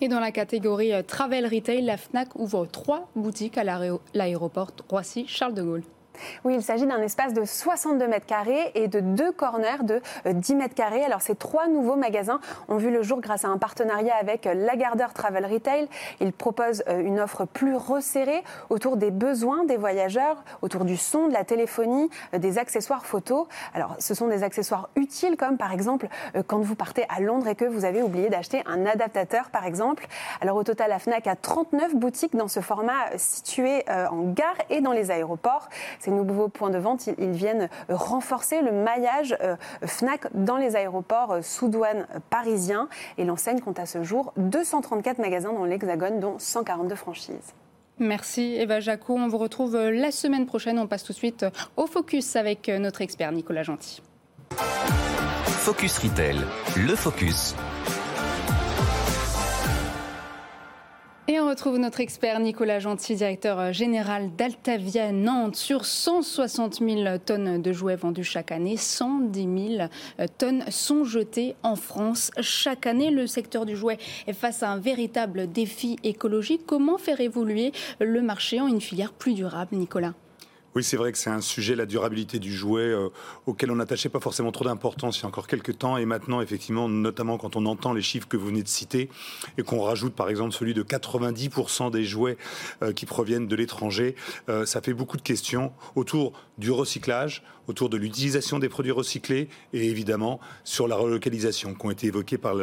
Et 0.00 0.08
dans 0.08 0.20
la 0.20 0.30
catégorie 0.30 0.92
Travel 1.06 1.46
Retail, 1.46 1.80
la 1.80 1.96
FNAC 1.96 2.28
ouvre 2.36 2.66
trois 2.66 3.08
boutiques 3.16 3.56
à 3.56 3.64
l'aéroport 3.64 4.72
Roissy-Charles 4.90 5.54
de 5.54 5.62
Gaulle. 5.62 5.82
Oui, 6.44 6.54
il 6.54 6.62
s'agit 6.62 6.86
d'un 6.86 7.00
espace 7.02 7.34
de 7.34 7.44
62 7.44 8.06
mètres 8.08 8.26
carrés 8.26 8.72
et 8.74 8.88
de 8.88 9.00
deux 9.00 9.32
corners 9.32 9.82
de 9.82 10.00
10 10.30 10.52
euh, 10.52 10.56
mètres 10.56 10.74
carrés. 10.74 11.04
Alors, 11.04 11.22
ces 11.22 11.34
trois 11.34 11.68
nouveaux 11.68 11.96
magasins 11.96 12.40
ont 12.68 12.76
vu 12.76 12.90
le 12.90 13.02
jour 13.02 13.20
grâce 13.20 13.44
à 13.44 13.48
un 13.48 13.58
partenariat 13.58 14.14
avec 14.20 14.46
euh, 14.46 14.54
Lagardère 14.54 15.12
Travel 15.12 15.46
Retail. 15.46 15.88
Ils 16.20 16.32
proposent 16.32 16.82
euh, 16.88 17.00
une 17.00 17.20
offre 17.20 17.44
plus 17.44 17.74
resserrée 17.76 18.42
autour 18.70 18.96
des 18.96 19.10
besoins 19.10 19.64
des 19.64 19.76
voyageurs, 19.76 20.44
autour 20.62 20.84
du 20.84 20.96
son, 20.96 21.28
de 21.28 21.32
la 21.32 21.44
téléphonie, 21.44 22.10
des 22.36 22.58
accessoires 22.58 23.06
photos. 23.06 23.46
Alors, 23.74 23.96
ce 23.98 24.14
sont 24.14 24.28
des 24.28 24.42
accessoires 24.42 24.88
utiles 24.96 25.36
comme 25.36 25.56
par 25.56 25.72
exemple 25.72 26.08
quand 26.46 26.60
vous 26.60 26.74
partez 26.74 27.04
à 27.08 27.20
Londres 27.20 27.48
et 27.48 27.54
que 27.54 27.64
vous 27.64 27.84
avez 27.84 28.02
oublié 28.02 28.28
d'acheter 28.28 28.62
un 28.66 28.86
adaptateur, 28.86 29.50
par 29.50 29.64
exemple. 29.64 30.06
Alors, 30.40 30.56
au 30.56 30.64
total, 30.64 30.90
la 30.90 30.98
FNAC 30.98 31.26
a 31.26 31.36
39 31.36 31.94
boutiques 31.94 32.36
dans 32.36 32.48
ce 32.48 32.60
format 32.60 33.16
situé 33.16 33.84
en 33.88 34.22
gare 34.22 34.56
et 34.70 34.80
dans 34.80 34.92
les 34.92 35.10
aéroports. 35.10 35.68
Ces 36.06 36.12
nouveaux 36.12 36.46
points 36.46 36.70
de 36.70 36.78
vente, 36.78 37.08
ils, 37.18 37.32
viennent 37.32 37.68
renforcer 37.88 38.62
le 38.62 38.70
maillage 38.70 39.36
euh, 39.40 39.56
FNAC 39.84 40.28
dans 40.34 40.56
les 40.56 40.76
aéroports 40.76 41.32
euh, 41.32 41.42
sous-douane 41.42 42.06
parisiens. 42.30 42.88
Et 43.18 43.24
l'enseigne 43.24 43.58
compte 43.58 43.80
à 43.80 43.86
ce 43.86 44.04
jour 44.04 44.32
234 44.36 45.18
magasins 45.18 45.52
dans 45.52 45.64
l'Hexagone, 45.64 46.20
dont 46.20 46.36
142 46.38 46.94
franchises. 46.94 47.54
Merci 47.98 48.54
Eva 48.54 48.78
Jaco. 48.78 49.16
On 49.16 49.26
vous 49.26 49.38
retrouve 49.38 49.74
euh, 49.74 49.90
la 49.90 50.12
semaine 50.12 50.46
prochaine. 50.46 50.78
On 50.78 50.86
passe 50.86 51.02
tout 51.02 51.12
de 51.12 51.18
suite 51.18 51.44
au 51.76 51.88
Focus 51.88 52.36
avec 52.36 52.68
notre 52.68 53.02
expert 53.02 53.32
Nicolas 53.32 53.64
Gentil. 53.64 54.00
Focus 55.46 55.98
Retail, 55.98 56.38
le 56.76 56.94
Focus 56.94 57.56
Et 61.28 61.40
on 61.40 61.48
retrouve 61.48 61.78
notre 61.78 61.98
expert 61.98 62.38
Nicolas 62.38 62.78
Gentil, 62.78 63.16
directeur 63.16 63.72
général 63.72 64.30
d'Altavia 64.36 65.10
Nantes. 65.10 65.56
Sur 65.56 65.84
160 65.84 66.78
000 66.78 67.18
tonnes 67.18 67.60
de 67.60 67.72
jouets 67.72 67.96
vendus 67.96 68.22
chaque 68.22 68.52
année, 68.52 68.76
110 68.76 69.76
000 69.76 69.88
tonnes 70.38 70.62
sont 70.70 71.02
jetées 71.02 71.56
en 71.64 71.74
France 71.74 72.30
chaque 72.40 72.86
année. 72.86 73.10
Le 73.10 73.26
secteur 73.26 73.66
du 73.66 73.74
jouet 73.74 73.98
est 74.28 74.34
face 74.34 74.62
à 74.62 74.70
un 74.70 74.78
véritable 74.78 75.50
défi 75.50 75.96
écologique. 76.04 76.62
Comment 76.64 76.96
faire 76.96 77.20
évoluer 77.20 77.72
le 77.98 78.22
marché 78.22 78.60
en 78.60 78.68
une 78.68 78.80
filière 78.80 79.12
plus 79.12 79.34
durable, 79.34 79.74
Nicolas? 79.74 80.14
Oui, 80.76 80.84
c'est 80.84 80.98
vrai 80.98 81.10
que 81.10 81.16
c'est 81.16 81.30
un 81.30 81.40
sujet, 81.40 81.74
la 81.74 81.86
durabilité 81.86 82.38
du 82.38 82.52
jouet, 82.54 82.82
euh, 82.82 83.08
auquel 83.46 83.70
on 83.70 83.76
n'attachait 83.76 84.10
pas 84.10 84.20
forcément 84.20 84.52
trop 84.52 84.66
d'importance 84.66 85.18
il 85.18 85.22
y 85.22 85.24
a 85.24 85.28
encore 85.28 85.46
quelques 85.46 85.78
temps. 85.78 85.96
Et 85.96 86.04
maintenant, 86.04 86.42
effectivement, 86.42 86.86
notamment 86.86 87.38
quand 87.38 87.56
on 87.56 87.64
entend 87.64 87.94
les 87.94 88.02
chiffres 88.02 88.28
que 88.28 88.36
vous 88.36 88.48
venez 88.48 88.62
de 88.62 88.68
citer 88.68 89.08
et 89.56 89.62
qu'on 89.62 89.80
rajoute 89.80 90.14
par 90.14 90.28
exemple 90.28 90.52
celui 90.52 90.74
de 90.74 90.82
90% 90.82 91.90
des 91.90 92.04
jouets 92.04 92.36
euh, 92.82 92.92
qui 92.92 93.06
proviennent 93.06 93.48
de 93.48 93.56
l'étranger, 93.56 94.16
euh, 94.50 94.66
ça 94.66 94.82
fait 94.82 94.92
beaucoup 94.92 95.16
de 95.16 95.22
questions 95.22 95.72
autour 95.94 96.34
du 96.58 96.70
recyclage, 96.70 97.42
autour 97.68 97.88
de 97.88 97.96
l'utilisation 97.96 98.58
des 98.58 98.68
produits 98.68 98.92
recyclés 98.92 99.48
et 99.72 99.88
évidemment 99.88 100.40
sur 100.64 100.88
la 100.88 100.96
relocalisation 100.96 101.74
qui 101.74 101.86
ont 101.86 101.90
été 101.90 102.06
évoquées 102.08 102.38
par 102.38 102.54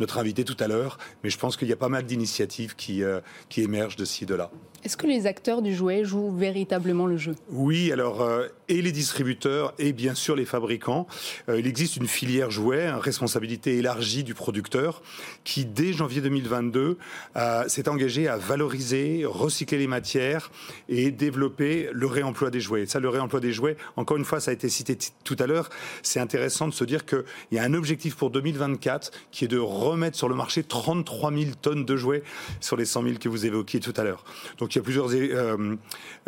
notre 0.00 0.18
invité 0.18 0.44
tout 0.44 0.56
à 0.60 0.68
l'heure. 0.68 0.98
Mais 1.22 1.30
je 1.30 1.38
pense 1.38 1.56
qu'il 1.56 1.68
y 1.68 1.72
a 1.72 1.76
pas 1.76 1.88
mal 1.88 2.04
d'initiatives 2.04 2.76
qui, 2.76 3.02
qui 3.48 3.62
émergent 3.62 3.96
de 3.96 4.04
ci 4.04 4.24
et 4.24 4.26
de 4.26 4.34
là. 4.34 4.50
Est-ce 4.84 4.96
que 4.96 5.06
les 5.06 5.28
acteurs 5.28 5.62
du 5.62 5.76
jouet 5.76 6.02
jouent 6.02 6.34
véritablement 6.36 7.06
le 7.06 7.16
jeu? 7.16 7.36
Oui, 7.50 7.92
alors, 7.92 8.20
euh, 8.20 8.48
et 8.68 8.82
les 8.82 8.90
distributeurs 8.90 9.74
et 9.78 9.92
bien 9.92 10.14
sûr 10.14 10.34
les 10.34 10.44
fabricants. 10.44 11.06
Euh, 11.48 11.60
il 11.60 11.68
existe 11.68 11.96
une 11.96 12.08
filière 12.08 12.50
jouet, 12.50 12.88
une 12.88 12.96
responsabilité 12.96 13.76
élargie 13.76 14.24
du 14.24 14.34
producteur, 14.34 15.02
qui 15.44 15.64
dès 15.64 15.92
janvier 15.92 16.20
2022 16.20 16.98
euh, 17.36 17.68
s'est 17.68 17.88
engagé 17.88 18.26
à 18.26 18.36
valoriser, 18.36 19.22
recycler 19.24 19.78
les 19.78 19.86
matières 19.86 20.50
et 20.88 21.12
développer 21.12 21.88
le 21.92 22.06
réemploi 22.06 22.50
des 22.50 22.60
jouets. 22.60 22.86
Ça, 22.86 22.98
le 22.98 23.08
réemploi 23.08 23.38
des 23.38 23.52
jouets, 23.52 23.76
encore 23.94 24.16
une 24.16 24.24
fois, 24.24 24.40
ça 24.42 24.50
a 24.50 24.54
été 24.54 24.68
cité 24.68 24.98
tout 25.24 25.36
à 25.38 25.46
l'heure, 25.46 25.70
c'est 26.02 26.20
intéressant 26.20 26.68
de 26.68 26.72
se 26.72 26.84
dire 26.84 27.06
qu'il 27.06 27.24
y 27.52 27.58
a 27.58 27.62
un 27.62 27.74
objectif 27.74 28.16
pour 28.16 28.30
2024 28.30 29.10
qui 29.30 29.44
est 29.44 29.48
de 29.48 29.58
remettre 29.58 30.16
sur 30.16 30.28
le 30.28 30.34
marché 30.34 30.62
33 30.62 31.32
000 31.32 31.44
tonnes 31.60 31.84
de 31.84 31.96
jouets 31.96 32.22
sur 32.60 32.76
les 32.76 32.84
100 32.84 33.02
000 33.02 33.14
que 33.18 33.28
vous 33.28 33.46
évoquiez 33.46 33.80
tout 33.80 33.94
à 33.96 34.04
l'heure. 34.04 34.24
Donc 34.58 34.74
il 34.74 34.78
y 34.78 34.80
a 34.80 34.84
plusieurs 34.84 35.10
euh, 35.10 35.76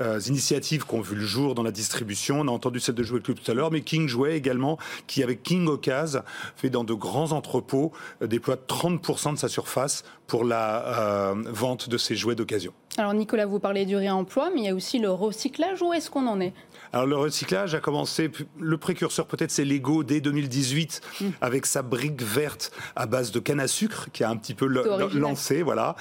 euh, 0.01 0.21
initiatives 0.27 0.87
qui 0.87 0.95
ont 0.95 1.01
vu 1.01 1.17
le 1.17 1.25
jour 1.25 1.55
dans 1.55 1.63
la 1.63 1.73
distribution. 1.73 2.41
On 2.41 2.49
a 2.49 2.51
entendu 2.51 2.81
celle 2.81 2.95
de 2.95 3.03
Jouet 3.03 3.21
Club 3.21 3.39
tout 3.43 3.51
à 3.51 3.55
l'heure, 3.55 3.71
mais 3.71 3.83
King 3.83 4.09
Jouet 4.09 4.37
également, 4.37 4.79
qui 5.07 5.23
avec 5.23 5.43
King 5.43 5.67
Ocase 5.67 6.23
fait 6.57 6.71
dans 6.71 6.85
de 6.85 6.95
grands 6.95 7.33
entrepôts 7.33 7.93
euh, 8.23 8.27
déploie 8.27 8.57
30% 8.57 9.35
de 9.35 9.39
sa 9.39 9.49
surface 9.49 10.05
pour 10.27 10.45
la 10.45 11.35
vente 11.47 11.91
de 11.91 11.99
ces 11.99 12.17
jouets 12.17 12.35
d'occasion. 12.35 12.73
Alors 12.97 13.13
Nicolas, 13.13 13.45
vous 13.45 13.59
parlez 13.59 13.85
du 13.85 13.97
réemploi, 13.97 14.51
mais 14.55 14.61
il 14.61 14.65
y 14.65 14.69
a 14.69 14.75
aussi 14.75 14.99
le 14.99 15.11
recyclage. 15.11 15.83
Où 15.83 15.93
est-ce 15.93 16.11
qu'on 16.11 16.27
en 16.27 16.41
est? 16.41 16.53
Alors 16.95 17.07
le 17.07 17.17
recyclage 17.17 17.75
a 17.75 17.81
commencé, 17.81 18.31
le 18.61 18.79
précurseur 18.79 19.27
peut-être 19.27 19.51
c'est 19.51 19.65
Lego 19.65 20.05
dès 20.05 20.21
2018 20.21 21.01
mm. 21.21 21.27
avec 21.41 21.67
sa 21.67 21.83
brique 21.83 22.23
verte 22.23 22.71
à 22.95 23.07
base 23.07 23.33
de 23.33 23.41
canne 23.41 23.59
à 23.59 23.67
sucre 23.67 24.11
qui 24.13 24.23
a 24.23 24.31
un 24.31 24.37
petit 24.37 24.55
peu 24.55 24.67
lancé, 24.67 25.65
voilà. 25.65 25.97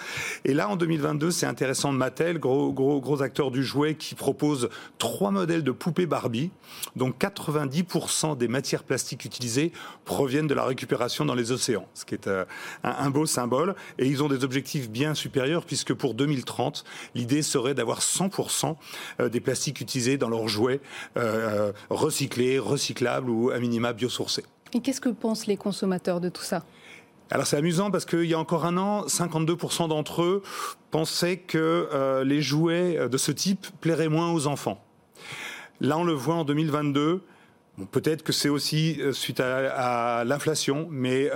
Et 0.46 0.54
là 0.54 0.70
en 0.70 0.76
2022 0.76 1.32
c'est 1.32 1.48
intéressant 1.48 1.92
de 1.92 1.98
Mattel, 1.98 2.38
gros 2.38 2.72
gros 2.72 3.02
gros 3.02 3.24
acteur 3.24 3.50
du 3.50 3.64
jouet 3.64 3.96
qui 3.96 4.14
propose 4.14 4.70
trois 5.00 5.32
modèles 5.32 5.64
de 5.64 5.72
poupées 5.72 6.06
Barbie, 6.06 6.52
donc 6.96 7.20
90% 7.20 8.38
des 8.38 8.48
matières 8.48 8.84
plastiques 8.84 9.26
utilisées 9.26 9.72
proviennent 10.06 10.46
de 10.46 10.54
la 10.54 10.64
récupération 10.64 11.26
dans 11.26 11.34
les 11.34 11.52
océans, 11.52 11.88
ce 11.96 12.06
qui 12.06 12.14
est 12.14 12.28
euh, 12.28 12.46
un, 12.84 13.10
beau 13.10 13.26
symbole. 13.26 13.74
Et 13.98 14.06
ils 14.06 14.22
ont 14.22 14.30
des 14.30 14.44
objectifs 14.44 14.92
bien 14.92 15.16
supérieurs 15.16 15.66
puisque 15.66 15.96
pour 15.96 16.14
2030 16.14 16.84
l'idée 17.16 17.42
serait 17.42 17.74
d'avoir 17.74 18.02
100% 18.02 18.76
euh, 19.22 19.30
des 19.30 19.40
plastiques 19.40 19.82
utilisés 19.82 20.18
dans 20.18 20.30
leurs 20.30 20.48
jouets 20.48 20.82
euh, 21.18 21.72
recyclés, 21.90 22.60
recyclables 22.60 23.30
ou 23.30 23.52
à 23.52 23.60
minima 23.60 23.94
biosourcés. 23.94 24.44
Et 24.74 24.82
qu'est-ce 24.82 25.02
que 25.02 25.10
pensent 25.10 25.48
les 25.48 25.58
consommateurs 25.58 26.20
de 26.20 26.30
tout 26.30 26.42
ça? 26.42 26.64
Alors 27.30 27.48
c'est 27.48 27.58
amusant 27.58 27.90
parce 27.90 28.06
qu'il 28.06 28.26
y 28.26 28.34
a 28.34 28.40
encore 28.40 28.66
un 28.66 28.78
an, 28.78 29.06
52% 29.06 29.88
d'entre 29.88 30.24
eux 30.24 30.44
pensaient 30.92 31.38
que 31.38 31.90
euh, 31.92 32.24
les 32.24 32.42
jouets 32.42 33.10
de 33.10 33.18
ce 33.18 33.32
type 33.32 33.68
plairaient 33.82 34.10
moins 34.10 34.32
aux 34.32 34.46
enfants. 34.48 34.84
Là, 35.82 35.98
on 35.98 36.04
le 36.04 36.14
voit 36.14 36.36
en 36.36 36.46
2022, 36.46 37.24
Peut-être 37.92 38.24
que 38.24 38.32
c'est 38.32 38.50
aussi 38.50 39.02
euh, 39.02 39.14
suite 39.14 39.40
à, 39.40 40.24
l'inflation, 40.26 40.88
mais 40.92 41.30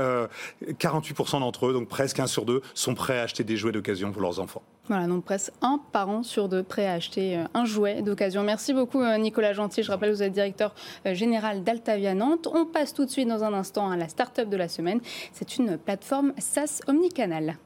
48% 0.63 1.39
d'entre 1.39 1.67
eux, 1.67 1.73
donc 1.73 1.87
presque 1.87 2.19
un 2.19 2.27
sur 2.27 2.45
deux, 2.45 2.61
sont 2.73 2.95
prêts 2.95 3.19
à 3.19 3.23
acheter 3.23 3.43
des 3.43 3.57
jouets 3.57 3.71
d'occasion 3.71 4.11
pour 4.11 4.21
leurs 4.21 4.39
enfants. 4.39 4.61
Voilà, 4.87 5.07
donc 5.07 5.25
presque 5.25 5.51
un 5.61 5.79
parent 5.91 6.23
sur 6.23 6.47
deux 6.47 6.63
prêt 6.63 6.87
à 6.87 6.93
acheter 6.93 7.37
euh, 7.37 7.43
un 7.53 7.65
jouet 7.65 8.01
d'occasion. 8.01 8.43
Merci 8.43 8.73
beaucoup 8.73 9.01
euh, 9.01 9.17
Nicolas 9.17 9.53
Gentil. 9.53 9.83
Je 9.83 9.91
rappelle, 9.91 10.11
vous 10.11 10.23
êtes 10.23 10.31
directeur 10.31 10.73
euh, 11.05 11.13
général 11.13 11.63
d'Altavia 11.63 12.13
Nantes. 12.13 12.47
On 12.53 12.65
passe 12.65 12.93
tout 12.93 13.05
de 13.05 13.09
suite 13.09 13.27
dans 13.27 13.43
un 13.43 13.53
instant 13.53 13.91
à 13.91 13.97
la 13.97 14.07
start-up 14.07 14.49
de 14.49 14.57
la 14.57 14.69
semaine. 14.69 15.01
C'est 15.33 15.57
une 15.57 15.77
plateforme 15.77 16.33
SaaS 16.37 16.79
omnicanal. 16.87 17.57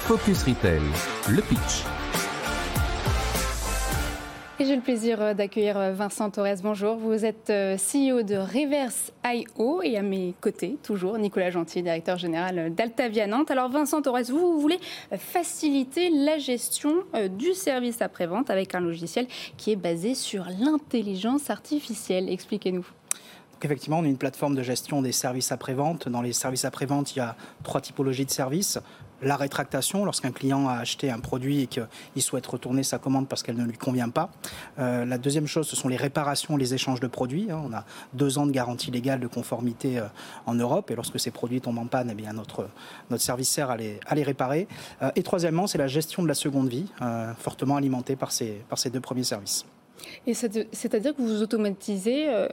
Focus 0.00 0.42
Retail, 0.44 0.82
le 1.28 1.42
pitch. 1.42 1.84
Et 4.60 4.64
j'ai 4.64 4.74
le 4.74 4.82
plaisir 4.82 5.22
euh, 5.22 5.34
d'accueillir 5.34 5.78
euh, 5.78 5.92
Vincent 5.92 6.30
Torres. 6.30 6.56
Bonjour, 6.64 6.96
vous 6.96 7.24
êtes 7.24 7.48
euh, 7.48 7.76
CEO 7.76 8.24
de 8.24 8.34
Reverse 8.34 9.12
IO 9.24 9.82
et 9.82 9.96
à 9.96 10.02
mes 10.02 10.34
côtés, 10.40 10.76
toujours, 10.82 11.16
Nicolas 11.16 11.50
Gentil, 11.50 11.80
directeur 11.80 12.18
général 12.18 12.74
d'Altavia 12.74 13.28
Nantes. 13.28 13.52
Alors 13.52 13.70
Vincent 13.70 14.02
Torres, 14.02 14.24
vous, 14.30 14.54
vous 14.54 14.60
voulez 14.60 14.80
faciliter 15.16 16.10
la 16.10 16.38
gestion 16.38 17.04
du 17.30 17.54
service 17.54 18.02
après-vente 18.02 18.50
avec 18.50 18.74
un 18.74 18.80
logiciel 18.80 19.28
qui 19.56 19.70
est 19.70 19.76
basé 19.76 20.16
sur 20.16 20.46
l'intelligence 20.58 21.50
artificielle. 21.50 22.28
Expliquez-nous. 22.28 22.86
effectivement, 23.62 24.00
on 24.00 24.04
est 24.04 24.10
une 24.10 24.18
plateforme 24.18 24.56
de 24.56 24.62
gestion 24.64 25.02
des 25.02 25.12
services 25.12 25.52
après-vente. 25.52 26.08
Dans 26.08 26.22
les 26.22 26.32
services 26.32 26.64
après-vente, 26.64 27.14
il 27.14 27.20
y 27.20 27.22
a 27.22 27.36
trois 27.62 27.80
typologies 27.80 28.24
de 28.24 28.30
services 28.30 28.80
la 29.22 29.36
rétractation 29.36 30.04
lorsqu'un 30.04 30.30
client 30.30 30.68
a 30.68 30.74
acheté 30.74 31.10
un 31.10 31.18
produit 31.18 31.62
et 31.62 31.66
qu'il 31.66 32.22
souhaite 32.22 32.46
retourner 32.46 32.82
sa 32.82 32.98
commande 32.98 33.28
parce 33.28 33.42
qu'elle 33.42 33.56
ne 33.56 33.64
lui 33.64 33.76
convient 33.76 34.08
pas. 34.10 34.30
Euh, 34.78 35.04
la 35.04 35.18
deuxième 35.18 35.46
chose, 35.46 35.66
ce 35.66 35.76
sont 35.76 35.88
les 35.88 35.96
réparations, 35.96 36.56
les 36.56 36.74
échanges 36.74 37.00
de 37.00 37.06
produits. 37.06 37.50
Hein. 37.50 37.62
On 37.64 37.72
a 37.72 37.84
deux 38.12 38.38
ans 38.38 38.46
de 38.46 38.52
garantie 38.52 38.90
légale 38.90 39.20
de 39.20 39.26
conformité 39.26 39.98
euh, 39.98 40.06
en 40.46 40.54
Europe 40.54 40.90
et 40.90 40.94
lorsque 40.94 41.18
ces 41.18 41.30
produits 41.30 41.60
tombent 41.60 41.78
en 41.78 41.86
panne, 41.86 42.08
eh 42.10 42.14
bien 42.14 42.32
notre, 42.32 42.68
notre 43.10 43.22
service 43.22 43.48
sert 43.48 43.70
à 43.70 43.76
les, 43.76 44.00
à 44.06 44.14
les 44.14 44.22
réparer. 44.22 44.68
Euh, 45.02 45.10
et 45.16 45.22
troisièmement, 45.22 45.66
c'est 45.66 45.78
la 45.78 45.88
gestion 45.88 46.22
de 46.22 46.28
la 46.28 46.34
seconde 46.34 46.68
vie, 46.68 46.86
fortement 47.38 47.76
alimentée 47.76 48.16
par 48.16 48.32
ces, 48.32 48.62
par 48.68 48.78
ces 48.78 48.90
deux 48.90 49.00
premiers 49.00 49.24
services. 49.24 49.64
Et 50.26 50.34
c'est-à-dire 50.34 51.14
que 51.14 51.22
vous 51.22 51.42
automatisez, 51.42 52.28
euh, 52.28 52.48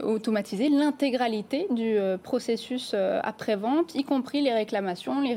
l'intégralité 0.72 1.68
du 1.72 1.98
euh, 1.98 2.18
processus 2.18 2.92
euh, 2.94 3.20
après-vente, 3.24 3.96
y 3.96 4.04
compris 4.04 4.42
les 4.42 4.54
réclamations, 4.54 5.22
les, 5.22 5.36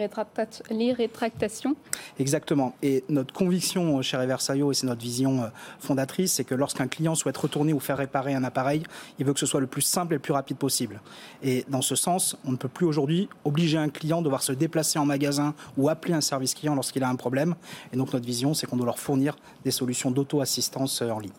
les, 0.71 0.93
rétractations 0.93 1.77
Exactement. 2.19 2.75
Et 2.83 3.05
notre 3.09 3.33
conviction 3.33 4.01
chez 4.03 4.17
Reversaio, 4.17 4.71
et 4.71 4.75
c'est 4.75 4.87
notre 4.87 5.03
vision 5.03 5.51
fondatrice, 5.79 6.35
c'est 6.35 6.45
que 6.45 6.55
lorsqu'un 6.55 6.89
client 6.89 7.15
souhaite 7.15 7.37
retourner 7.37 7.73
ou 7.73 7.81
faire 7.81 7.99
réparer 7.99 8.35
un 8.35 8.45
appareil, 8.45 8.83
il 9.19 9.27
veut 9.27 9.33
que 9.33 9.41
ce 9.41 9.47
soit 9.47 9.61
le 9.61 9.67
plus 9.67 9.83
simple 9.83 10.15
et 10.15 10.17
le 10.17 10.23
plus 10.23 10.33
rapide 10.33 10.57
possible. 10.57 11.01
Et 11.43 11.65
dans 11.69 11.83
ce 11.83 11.95
sens, 11.95 12.37
on 12.45 12.53
ne 12.53 12.57
peut 12.57 12.69
plus 12.69 12.87
aujourd'hui 12.87 13.29
obliger 13.45 13.79
un 13.79 13.89
client 13.89 14.19
de 14.19 14.25
devoir 14.25 14.43
se 14.43 14.53
déplacer 14.53 14.99
en 14.99 15.07
magasin 15.07 15.55
ou 15.77 15.89
appeler 15.89 16.15
un 16.15 16.21
service 16.21 16.55
client 16.55 16.75
lorsqu'il 16.75 17.03
a 17.03 17.09
un 17.09 17.17
problème. 17.17 17.55
Et 17.93 17.97
donc 17.97 18.13
notre 18.13 18.27
vision, 18.27 18.55
c'est 18.55 18.67
qu'on 18.67 18.77
doit 18.77 18.87
leur 18.87 18.99
fournir 18.99 19.37
des 19.65 19.71
solutions 19.71 20.11
d'auto-assistance 20.11 21.03
en 21.03 21.19
ligne. 21.19 21.33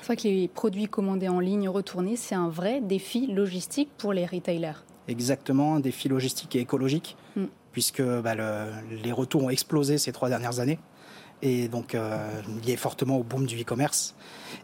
C'est 0.00 0.06
vrai 0.06 0.16
que 0.16 0.22
les 0.22 0.48
produits 0.48 0.86
commandés 0.86 1.28
en 1.28 1.40
ligne 1.40 1.68
retournés, 1.68 2.16
c'est 2.16 2.34
un 2.34 2.48
vrai 2.48 2.80
défi 2.80 3.26
logistique 3.26 3.90
pour 3.98 4.12
les 4.12 4.26
retailers. 4.26 4.84
Exactement, 5.08 5.76
un 5.76 5.80
défi 5.80 6.08
logistique 6.08 6.54
et 6.56 6.60
écologique, 6.60 7.16
mm. 7.36 7.44
puisque 7.72 8.02
bah, 8.02 8.34
les 9.02 9.12
retours 9.12 9.44
ont 9.44 9.50
explosé 9.50 9.98
ces 9.98 10.12
trois 10.12 10.28
dernières 10.28 10.60
années 10.60 10.78
et 11.42 11.68
donc 11.68 11.94
euh, 11.94 12.42
lié 12.64 12.76
fortement 12.76 13.18
au 13.18 13.22
boom 13.22 13.46
du 13.46 13.60
e-commerce. 13.60 14.14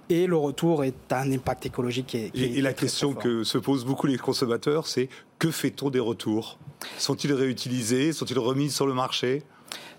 Et 0.08 0.26
le 0.26 0.36
retour 0.36 0.84
est 0.84 1.12
un 1.12 1.30
impact 1.32 1.66
écologique. 1.66 2.14
et, 2.14 2.30
et, 2.34 2.60
la 2.60 2.74
question 2.74 3.14
que 3.14 3.44
se 3.44 3.58
posent 3.58 3.84
beaucoup 3.84 4.06
les 4.06 4.18
consommateurs, 4.18 4.86
c'est 4.86 5.08
que 5.38 5.50
fait-on 5.50 5.90
des 5.90 6.00
retours? 6.00 6.58
Sont-ils 6.98 7.32
réutilisés? 7.32 8.12
Sont-ils 8.12 8.38
remis 8.38 8.70
sur 8.70 8.86
le 8.86 8.94
marché? 8.94 9.42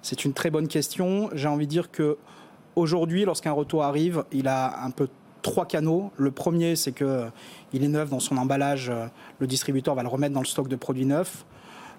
C'est 0.02 0.26
une 0.26 0.34
très 0.34 0.50
bonne 0.50 0.68
question. 0.68 1.30
J'ai 1.34 1.48
envie 1.48 1.66
de 1.66 1.72
dire 1.72 1.92
que 1.92 2.18
Aujourd'hui, 2.78 3.26
lorsqu'un 3.26 3.54
retour 3.54 3.84
arrive, 3.84 4.24
il 4.32 4.48
a 4.48 4.84
un 4.84 4.92
peu 4.92 5.08
trois 5.42 5.66
canaux. 5.66 6.12
Le 6.16 6.30
premier, 6.30 6.76
c'est 6.76 6.92
que 6.92 7.26
il 7.74 7.84
est 7.84 7.88
neuf 7.88 8.12
dans 8.12 8.20
son 8.20 8.38
emballage. 8.38 8.92
Le 9.40 9.48
distributeur 9.48 9.96
va 9.96 10.04
le 10.04 10.08
remettre 10.08 10.36
dans 10.36 10.42
le 10.42 10.46
stock 10.46 10.68
de 10.68 10.76
produits 10.76 11.08
neufs. 11.08 11.44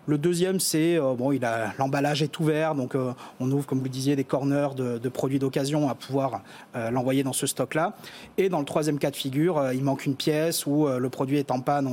Le 0.08 0.16
deuxième, 0.16 0.58
c'est 0.58 0.96
euh, 0.96 1.12
bon, 1.12 1.32
il 1.32 1.44
a 1.44 1.74
l'emballage 1.76 2.22
est 2.22 2.40
ouvert, 2.40 2.74
donc 2.74 2.94
euh, 2.94 3.12
on 3.40 3.52
ouvre, 3.52 3.66
comme 3.66 3.76
vous 3.76 3.84
le 3.84 3.90
disiez, 3.90 4.16
des 4.16 4.24
corners 4.24 4.68
de, 4.74 5.08
produits 5.10 5.38
d'occasion 5.38 5.90
à 5.90 5.94
pouvoir 5.94 6.40
euh, 6.76 6.90
l'envoyer 6.90 7.22
dans 7.22 7.34
ce 7.34 7.46
stock-là. 7.46 7.94
Et 8.38 8.48
dans 8.48 8.58
le 8.58 8.64
troisième 8.64 8.98
cas 8.98 9.10
de 9.10 9.16
figure, 9.16 9.70
il 9.74 9.84
manque 9.84 10.06
une 10.06 10.14
pièce 10.14 10.64
ou 10.64 10.86
le 10.88 11.10
produit 11.10 11.36
est 11.36 11.50
en 11.50 11.60
panne, 11.60 11.86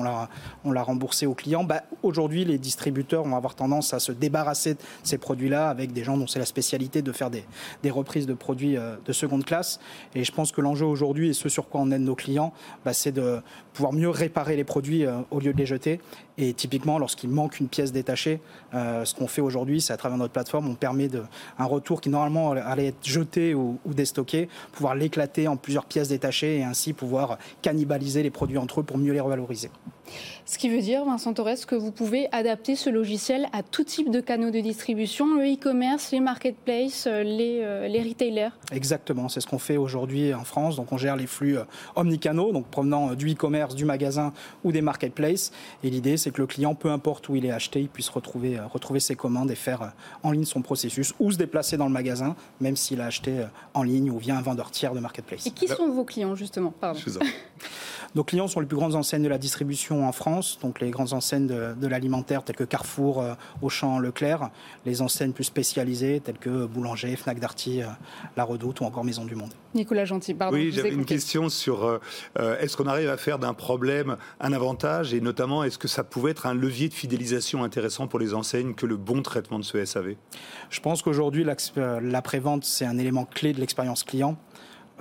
on 0.63 0.71
l'a 0.71 0.81
remboursé 0.81 1.25
au 1.25 1.33
client. 1.33 1.65
Bah, 1.65 1.83
aujourd'hui, 2.03 2.45
les 2.45 2.57
distributeurs 2.57 3.25
vont 3.25 3.35
avoir 3.35 3.53
tendance 3.53 3.93
à 3.93 3.99
se 3.99 4.13
débarrasser 4.13 4.75
de 4.75 4.79
ces 5.03 5.17
produits-là 5.17 5.69
avec 5.69 5.91
des 5.91 6.05
gens 6.05 6.15
dont 6.15 6.27
c'est 6.27 6.39
la 6.39 6.45
spécialité 6.45 7.01
de 7.01 7.11
faire 7.11 7.29
des, 7.29 7.43
des 7.83 7.91
reprises 7.91 8.27
de 8.27 8.33
produits 8.33 8.77
de 8.77 9.13
seconde 9.13 9.43
classe. 9.43 9.81
Et 10.13 10.23
je 10.23 10.31
pense 10.31 10.53
que 10.53 10.61
l'enjeu 10.61 10.85
aujourd'hui 10.85 11.31
et 11.31 11.33
ce 11.33 11.49
sur 11.49 11.67
quoi 11.67 11.81
on 11.81 11.91
aide 11.91 12.01
nos 12.01 12.15
clients, 12.15 12.53
bah, 12.85 12.93
c'est 12.93 13.11
de 13.11 13.41
pouvoir 13.73 13.91
mieux 13.91 14.09
réparer 14.09 14.55
les 14.55 14.63
produits 14.63 15.05
au 15.31 15.39
lieu 15.41 15.51
de 15.51 15.57
les 15.57 15.65
jeter. 15.65 15.99
Et 16.37 16.53
typiquement, 16.53 16.99
lorsqu'il 16.99 17.29
manque 17.29 17.59
une 17.59 17.67
pièce 17.67 17.91
détachée, 17.91 18.41
euh, 18.73 19.05
ce 19.05 19.13
qu'on 19.13 19.27
fait 19.27 19.41
aujourd'hui, 19.41 19.81
c'est 19.81 19.93
à 19.93 19.97
travers 19.97 20.17
notre 20.17 20.33
plateforme, 20.33 20.67
on 20.67 20.75
permet 20.75 21.07
de, 21.07 21.23
un 21.57 21.65
retour 21.65 22.01
qui 22.01 22.09
normalement 22.09 22.51
allait 22.51 22.87
être 22.87 23.05
jeté 23.05 23.53
ou, 23.53 23.79
ou 23.85 23.93
déstocké, 23.93 24.49
pouvoir 24.73 24.95
l'éclater 24.95 25.47
en 25.47 25.55
plusieurs 25.55 25.85
pièces 25.85 26.09
détachées 26.09 26.57
et 26.57 26.63
ainsi 26.63 26.93
pouvoir 26.93 27.37
cannibaliser 27.61 28.21
les 28.23 28.31
produits 28.31 28.57
entre 28.57 28.81
eux 28.81 28.83
pour 28.83 28.97
mieux 28.97 29.13
les 29.13 29.21
revaloriser. 29.21 29.69
Ce 30.45 30.59
qui 30.59 30.69
veut 30.69 30.81
dire, 30.81 31.03
Vincent 31.05 31.33
Torres, 31.33 31.65
que 31.67 31.75
vous 31.75 31.91
pouvez 31.91 32.27
adapter 32.31 32.75
ce 32.75 32.89
logiciel 32.89 33.47
à 33.51 33.63
tout 33.63 33.83
type 33.83 34.11
de 34.11 34.19
canaux 34.19 34.51
de 34.51 34.59
distribution, 34.59 35.35
le 35.35 35.53
e-commerce, 35.53 36.11
les 36.11 36.19
marketplaces, 36.19 37.07
euh, 37.07 37.23
les, 37.23 37.61
euh, 37.63 37.87
les 37.87 38.03
retailers 38.03 38.51
Exactement, 38.71 39.27
c'est 39.27 39.41
ce 39.41 39.47
qu'on 39.47 39.57
fait 39.57 39.77
aujourd'hui 39.77 40.33
en 40.33 40.43
France. 40.43 40.75
Donc 40.75 40.91
on 40.91 40.97
gère 40.97 41.15
les 41.15 41.25
flux 41.25 41.57
omnicanaux, 41.95 42.51
donc 42.51 42.67
provenant 42.67 43.15
du 43.15 43.31
e-commerce, 43.31 43.73
du 43.73 43.85
magasin 43.85 44.33
ou 44.63 44.71
des 44.71 44.81
marketplaces. 44.81 45.51
Et 45.83 45.89
l'idée, 45.89 46.17
c'est 46.25 46.31
que 46.31 46.41
le 46.41 46.47
client, 46.47 46.73
peu 46.73 46.89
importe 46.89 47.29
où 47.29 47.35
il 47.35 47.45
est 47.45 47.51
acheté, 47.51 47.81
il 47.81 47.87
puisse 47.87 48.09
retrouver, 48.09 48.57
euh, 48.57 48.65
retrouver 48.65 48.99
ses 48.99 49.15
commandes 49.15 49.51
et 49.51 49.55
faire 49.55 49.83
euh, 49.83 49.87
en 50.23 50.31
ligne 50.31 50.43
son 50.43 50.63
processus 50.63 51.13
ou 51.19 51.31
se 51.31 51.37
déplacer 51.37 51.77
dans 51.77 51.85
le 51.85 51.91
magasin, 51.91 52.35
même 52.59 52.75
s'il 52.75 52.99
a 52.99 53.05
acheté 53.05 53.41
euh, 53.41 53.45
en 53.75 53.83
ligne 53.83 54.09
ou 54.09 54.17
via 54.17 54.35
un 54.35 54.41
vendeur 54.41 54.71
tiers 54.71 54.95
de 54.95 54.99
marketplace. 54.99 55.45
Et 55.45 55.51
qui 55.51 55.67
sont 55.67 55.87
vos 55.87 56.03
clients, 56.03 56.33
justement? 56.33 56.71
Pardon. 56.71 56.99
Nos 58.15 58.23
clients 58.23 58.47
sont 58.47 58.59
les 58.59 58.65
plus 58.65 58.77
grandes 58.77 58.95
enseignes 58.95 59.21
de 59.21 59.29
la 59.29 59.37
distribution 59.37 60.07
en 60.07 60.11
France, 60.13 60.57
donc 60.61 60.79
les 60.79 60.89
grandes 60.89 61.13
enseignes 61.13 61.47
de, 61.47 61.87
l'alimentaire 61.87 62.43
telles 62.43 62.55
que 62.55 62.63
Carrefour, 62.63 63.21
Auchan, 63.61 63.99
Leclerc, 63.99 64.51
les 64.85 65.01
enseignes 65.01 65.33
plus 65.33 65.43
spécialisées 65.43 66.21
telles 66.21 66.37
que 66.37 66.65
Boulanger, 66.65 67.13
Fnac 67.17 67.39
Darty, 67.39 67.81
La 68.37 68.43
Redoute 68.45 68.79
ou 68.79 68.85
encore 68.85 69.03
Maison 69.03 69.25
du 69.25 69.35
Monde. 69.35 69.51
Nicolas 69.73 70.05
Gentil, 70.05 70.33
pardon. 70.33 70.55
Oui, 70.55 70.71
j'avais 70.71 70.93
une 70.93 71.03
question 71.03 71.49
sur 71.49 71.99
est-ce 72.39 72.77
qu'on 72.77 72.87
arrive 72.87 73.09
à 73.09 73.17
faire 73.17 73.37
d'un 73.37 73.53
problème 73.53 74.15
un 74.39 74.53
avantage 74.53 75.13
et 75.13 75.19
notamment 75.19 75.65
est-ce 75.65 75.77
que 75.77 75.89
ça 75.89 76.05
pouvait 76.15 76.31
être 76.31 76.45
un 76.45 76.53
levier 76.53 76.87
de 76.87 76.93
fidélisation 76.93 77.65
intéressant 77.65 78.07
pour 78.07 78.19
les 78.19 78.33
enseignes 78.33 78.73
que 78.73 78.85
le 78.85 78.95
bon 78.95 79.21
traitement 79.21 79.59
de 79.59 79.65
ce 79.65 79.83
SAV 79.83 80.15
Je 80.69 80.79
pense 80.79 81.01
qu'aujourd'hui, 81.01 81.45
l'après-vente, 81.75 82.63
c'est 82.63 82.85
un 82.85 82.97
élément 82.97 83.25
clé 83.25 83.51
de 83.51 83.59
l'expérience 83.59 84.05
client. 84.05 84.37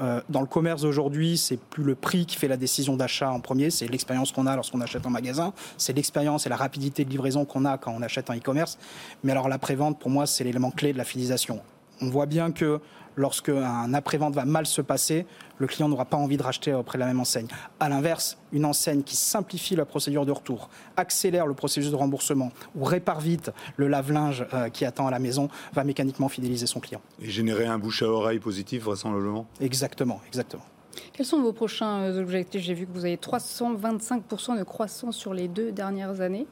Euh, 0.01 0.21
dans 0.29 0.41
le 0.41 0.49
commerce 0.49 0.83
aujourd'hui, 0.83 1.39
c'est 1.39 1.57
plus 1.57 1.85
le 1.85 1.95
prix 1.95 2.27
qui 2.27 2.35
fait 2.37 2.49
la 2.49 2.57
décision 2.57 2.97
d'achat 2.97 3.31
en 3.31 3.39
premier, 3.39 3.71
c'est 3.71 3.87
l'expérience 3.87 4.33
qu'on 4.33 4.49
a 4.49 4.57
lorsqu'on 4.57 4.81
achète 4.81 5.07
en 5.07 5.11
magasin, 5.11 5.53
c'est 5.77 5.93
l'expérience 5.93 6.47
et 6.47 6.49
la 6.49 6.57
rapidité 6.57 7.05
de 7.05 7.11
livraison 7.11 7.45
qu'on 7.45 7.65
a 7.65 7.79
quand 7.79 7.95
on 7.97 8.03
achète 8.03 8.29
en 8.29 8.35
e-commerce. 8.35 8.77
Mais 9.23 9.31
alors 9.31 9.49
l'après-vente, 9.49 10.01
pour 10.01 10.11
moi, 10.11 10.27
c'est 10.27 10.43
l'élément 10.43 10.73
clé 10.73 10.93
de 10.93 10.99
la 10.99 11.05
fidélisation. 11.05 11.61
On 12.01 12.09
voit 12.09 12.27
bien 12.27 12.51
que 12.51 12.81
lorsque 13.17 13.49
un 13.49 13.95
après-vente 13.95 14.35
va 14.35 14.45
mal 14.45 14.67
se 14.67 14.81
passer, 14.81 15.27
le 15.59 15.67
client 15.67 15.89
n'aura 15.89 16.05
pas 16.05 16.17
envie 16.17 16.37
de 16.37 16.43
racheter 16.43 16.73
auprès 16.73 16.99
de 16.99 17.01
la 17.01 17.07
même 17.07 17.21
enseigne. 17.21 17.47
À 17.81 17.89
l'inverse, 17.89 18.39
une 18.53 18.65
enseigne 18.65 19.03
qui 19.03 19.17
simplifie 19.17 19.77
la 19.77 19.85
procédure 19.85 20.27
de 20.27 20.33
retour, 20.33 20.69
accélère 20.97 21.47
le 21.47 21.55
processus 21.55 21.91
de 21.91 21.97
remboursement 21.97 22.51
ou 22.75 22.85
répare 22.85 23.21
vite 23.21 23.51
le 23.77 23.89
lave-linge 23.89 24.47
euh, 24.53 24.69
qui 24.69 24.85
attend 24.85 25.07
à 25.07 25.11
la 25.11 25.19
maison, 25.19 25.49
va 25.73 25.85
mécaniquement 25.85 26.29
fidéliser 26.29 26.67
son 26.67 26.81
client. 26.81 27.01
Et 27.21 27.31
générer 27.31 27.67
un 27.67 27.79
bouche 27.79 28.03
à 28.03 28.09
oreille 28.09 28.41
positif 28.41 28.85
vraisemblablement? 28.85 29.47
Exactement, 29.61 30.21
exactement. 30.27 30.65
Quels 31.13 31.27
sont 31.27 31.41
vos 31.41 31.53
prochains 31.53 32.03
euh, 32.03 32.23
objectifs? 32.23 32.63
J'ai 32.63 32.75
vu 32.75 32.87
que 32.87 32.93
vous 32.93 33.05
avez 33.05 33.17
325% 33.17 34.59
de 34.59 34.65
croissance 34.65 35.17
sur 35.17 35.35
les 35.35 35.49
deux 35.49 35.73
dernières 35.73 36.21
années. 36.21 36.47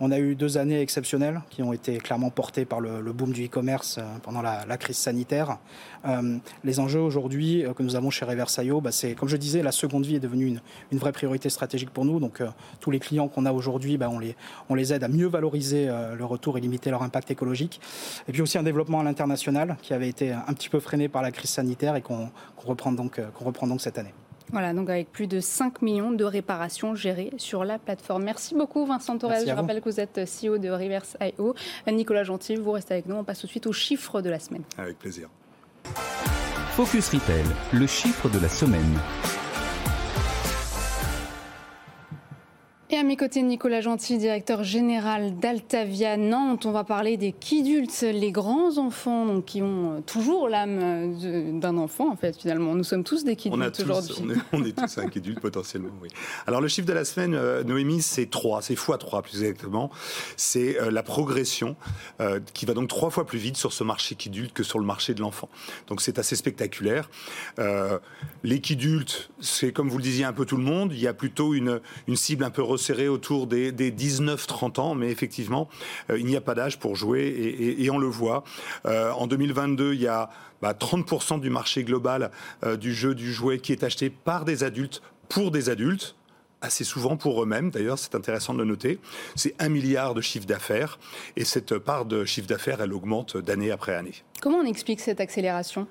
On 0.00 0.12
a 0.12 0.18
eu 0.20 0.36
deux 0.36 0.58
années 0.58 0.80
exceptionnelles 0.80 1.40
qui 1.50 1.60
ont 1.62 1.72
été 1.72 1.98
clairement 1.98 2.30
portées 2.30 2.64
par 2.64 2.80
le, 2.80 3.12
boom 3.12 3.32
du 3.32 3.46
e-commerce 3.46 3.98
euh, 3.98 4.02
pendant 4.22 4.42
la, 4.42 4.76
crise 4.76 4.96
sanitaire. 4.96 5.58
Euh, 6.06 6.38
les 6.62 6.78
enjeux 6.78 7.00
aujourd'hui 7.00 7.64
euh, 7.64 7.72
que 7.72 7.82
nous 7.82 7.96
avons 7.96 8.10
chez 8.10 8.24
Reversaio, 8.24 8.80
bah, 8.80 8.92
c'est, 8.92 9.14
comme 9.14 9.28
je 9.28 9.36
disais, 9.36 9.60
la 9.60 9.72
seconde 9.72 10.06
vie 10.06 10.14
est 10.14 10.20
devenue 10.20 10.60
une, 10.92 10.98
vraie 10.98 11.10
priorité 11.10 11.50
stratégique 11.50 11.90
pour 11.90 12.04
nous. 12.04 12.20
Donc 12.20 12.42
tous 12.80 12.92
les 12.92 13.00
clients 13.00 13.26
qu'on 13.26 13.44
a 13.44 13.52
aujourd'hui, 13.52 13.96
bah, 13.96 14.08
on, 14.08 14.20
les, 14.20 14.36
on 14.68 14.76
les 14.76 14.92
aide 14.92 15.02
à 15.02 15.08
mieux 15.08 15.26
valoriser 15.26 15.86
le 15.86 16.24
retour 16.24 16.58
et 16.58 16.60
limiter 16.60 16.90
leur 16.90 17.02
impact 17.02 17.30
écologique. 17.30 17.80
Et 18.28 18.32
puis 18.32 18.42
aussi 18.42 18.58
un 18.58 18.62
développement 18.62 19.00
à 19.00 19.04
l'international 19.04 19.76
qui 19.82 19.94
avait 19.94 20.08
été 20.08 20.32
un 20.32 20.52
petit 20.54 20.68
peu 20.68 20.80
freiné 20.80 21.08
par 21.08 21.22
la 21.22 21.30
crise 21.32 21.50
sanitaire 21.50 21.96
et 21.96 22.02
qu'on 22.02 22.30
reprend 22.56 22.92
donc 22.92 23.20
cette 23.78 23.98
année. 23.98 24.14
Voilà, 24.52 24.72
donc 24.72 24.88
avec 24.88 25.12
plus 25.12 25.26
de 25.26 25.40
5 25.40 25.82
millions 25.82 26.10
de 26.10 26.24
réparations 26.24 26.94
gérées 26.94 27.32
sur 27.36 27.64
la 27.64 27.78
plateforme. 27.78 28.24
Merci 28.24 28.54
beaucoup 28.54 28.86
Vincent 28.86 29.18
Torres. 29.18 29.44
Je 29.46 29.52
rappelle 29.52 29.80
que 29.80 29.88
vous 29.88 30.00
êtes 30.00 30.20
CEO 30.24 30.58
de 30.58 30.70
Reverse.io. 30.70 31.54
Nicolas 31.88 32.24
Gentil, 32.24 32.56
vous 32.56 32.72
restez 32.72 32.94
avec 32.94 33.06
nous. 33.06 33.16
On 33.16 33.24
passe 33.24 33.40
tout 33.40 33.46
de 33.46 33.50
suite 33.50 33.66
aux 33.66 33.72
chiffres 33.72 34.20
de 34.22 34.30
la 34.30 34.38
semaine. 34.38 34.62
Avec 34.78 34.98
plaisir. 34.98 35.28
Focus 36.76 37.08
Retail, 37.08 37.44
le 37.72 37.86
chiffre 37.86 38.28
de 38.28 38.38
la 38.38 38.48
semaine. 38.48 38.98
Et 42.90 42.96
à 42.96 43.02
mes 43.02 43.16
côtés 43.16 43.42
Nicolas 43.42 43.82
Gentil, 43.82 44.16
directeur 44.16 44.64
général 44.64 45.36
d'Altavia 45.36 46.16
Nantes. 46.16 46.64
On 46.64 46.72
va 46.72 46.84
parler 46.84 47.18
des 47.18 47.32
kidultes, 47.32 48.00
les 48.00 48.32
grands 48.32 48.78
enfants 48.78 49.42
qui 49.42 49.60
ont 49.60 50.02
toujours 50.06 50.48
l'âme 50.48 51.60
d'un 51.60 51.76
enfant 51.76 52.10
en 52.10 52.16
fait 52.16 52.34
finalement. 52.38 52.74
Nous 52.74 52.84
sommes 52.84 53.04
tous 53.04 53.24
des 53.24 53.36
kidultes 53.36 53.80
aujourd'hui. 53.80 54.40
On, 54.52 54.64
est 54.64 54.72
tous 54.72 54.96
un 54.96 55.06
kidulte 55.08 55.38
potentiellement, 55.38 55.90
oui. 56.00 56.08
Alors 56.46 56.62
le 56.62 56.68
chiffre 56.68 56.88
de 56.88 56.94
la 56.94 57.04
semaine, 57.04 57.34
euh, 57.34 57.62
Noémie, 57.62 58.00
c'est 58.00 58.30
3, 58.30 58.62
c'est 58.62 58.72
x3 58.72 59.20
plus 59.20 59.42
exactement. 59.42 59.90
C'est 60.38 60.80
euh, 60.80 60.90
la 60.90 61.02
progression 61.02 61.76
euh, 62.22 62.40
qui 62.54 62.64
va 62.64 62.72
donc 62.72 62.88
trois 62.88 63.10
fois 63.10 63.26
plus 63.26 63.38
vite 63.38 63.58
sur 63.58 63.74
ce 63.74 63.84
marché 63.84 64.14
kidulte 64.14 64.54
que 64.54 64.62
sur 64.62 64.78
le 64.78 64.86
marché 64.86 65.12
de 65.12 65.20
l'enfant. 65.20 65.50
Donc 65.88 66.00
c'est 66.00 66.18
assez 66.18 66.36
spectaculaire. 66.36 67.10
les 68.44 68.60
kidultes, 68.62 69.28
c'est 69.40 69.72
comme 69.72 69.90
vous 69.90 69.98
le 69.98 70.02
disiez 70.02 70.24
un 70.24 70.32
peu 70.32 70.46
tout 70.46 70.56
le 70.56 70.62
monde, 70.62 70.94
il 70.94 71.00
y 71.00 71.06
a 71.06 71.12
plutôt 71.12 71.52
une, 71.52 71.80
une 72.06 72.16
cible 72.16 72.44
un 72.44 72.50
peu 72.50 72.62
resserrée 72.78 73.08
autour 73.08 73.46
des, 73.46 73.72
19-30 73.72 74.80
ans, 74.80 74.94
mais 74.94 75.10
effectivement, 75.10 75.68
euh, 76.10 76.18
il 76.18 76.26
n'y 76.26 76.36
a 76.36 76.40
pas 76.40 76.54
d'âge 76.54 76.78
pour 76.78 76.96
jouer 76.96 77.76
et, 77.78 77.90
on 77.90 77.98
le 77.98 78.06
voit. 78.06 78.44
Euh, 78.86 79.10
en 79.12 79.26
2022, 79.26 79.94
il 79.94 80.00
y 80.00 80.06
a 80.06 80.30
30% 80.62 81.34
bah, 81.34 81.38
du 81.38 81.50
marché 81.50 81.84
global 81.84 82.30
euh, 82.64 82.76
du 82.76 82.94
jeu, 82.94 83.14
du 83.14 83.32
jouet 83.32 83.58
qui 83.58 83.72
est 83.72 83.84
acheté 83.84 84.10
par 84.10 84.44
des 84.44 84.64
adultes 84.64 85.02
pour 85.28 85.50
des 85.50 85.68
adultes 85.68 86.14
assez 86.60 86.84
souvent 86.84 87.16
pour 87.16 87.42
eux-mêmes. 87.42 87.70
D'ailleurs, 87.70 87.98
c'est 87.98 88.14
intéressant 88.14 88.52
de 88.54 88.58
le 88.58 88.64
noter. 88.64 88.98
C'est 89.36 89.54
un 89.58 89.68
milliard 89.68 90.14
de 90.14 90.20
chiffre 90.20 90.46
d'affaires 90.46 90.98
et 91.36 91.44
cette 91.44 91.78
part 91.78 92.04
de 92.04 92.24
chiffre 92.24 92.48
d'affaires, 92.48 92.80
elle 92.80 92.92
augmente 92.92 93.36
d'année 93.36 93.70
après 93.70 93.94
année. 93.94 94.14
Comment 94.40 94.58
on 94.58 94.66
explique 94.66 95.00
cette 95.00 95.20
accélération? 95.20 95.86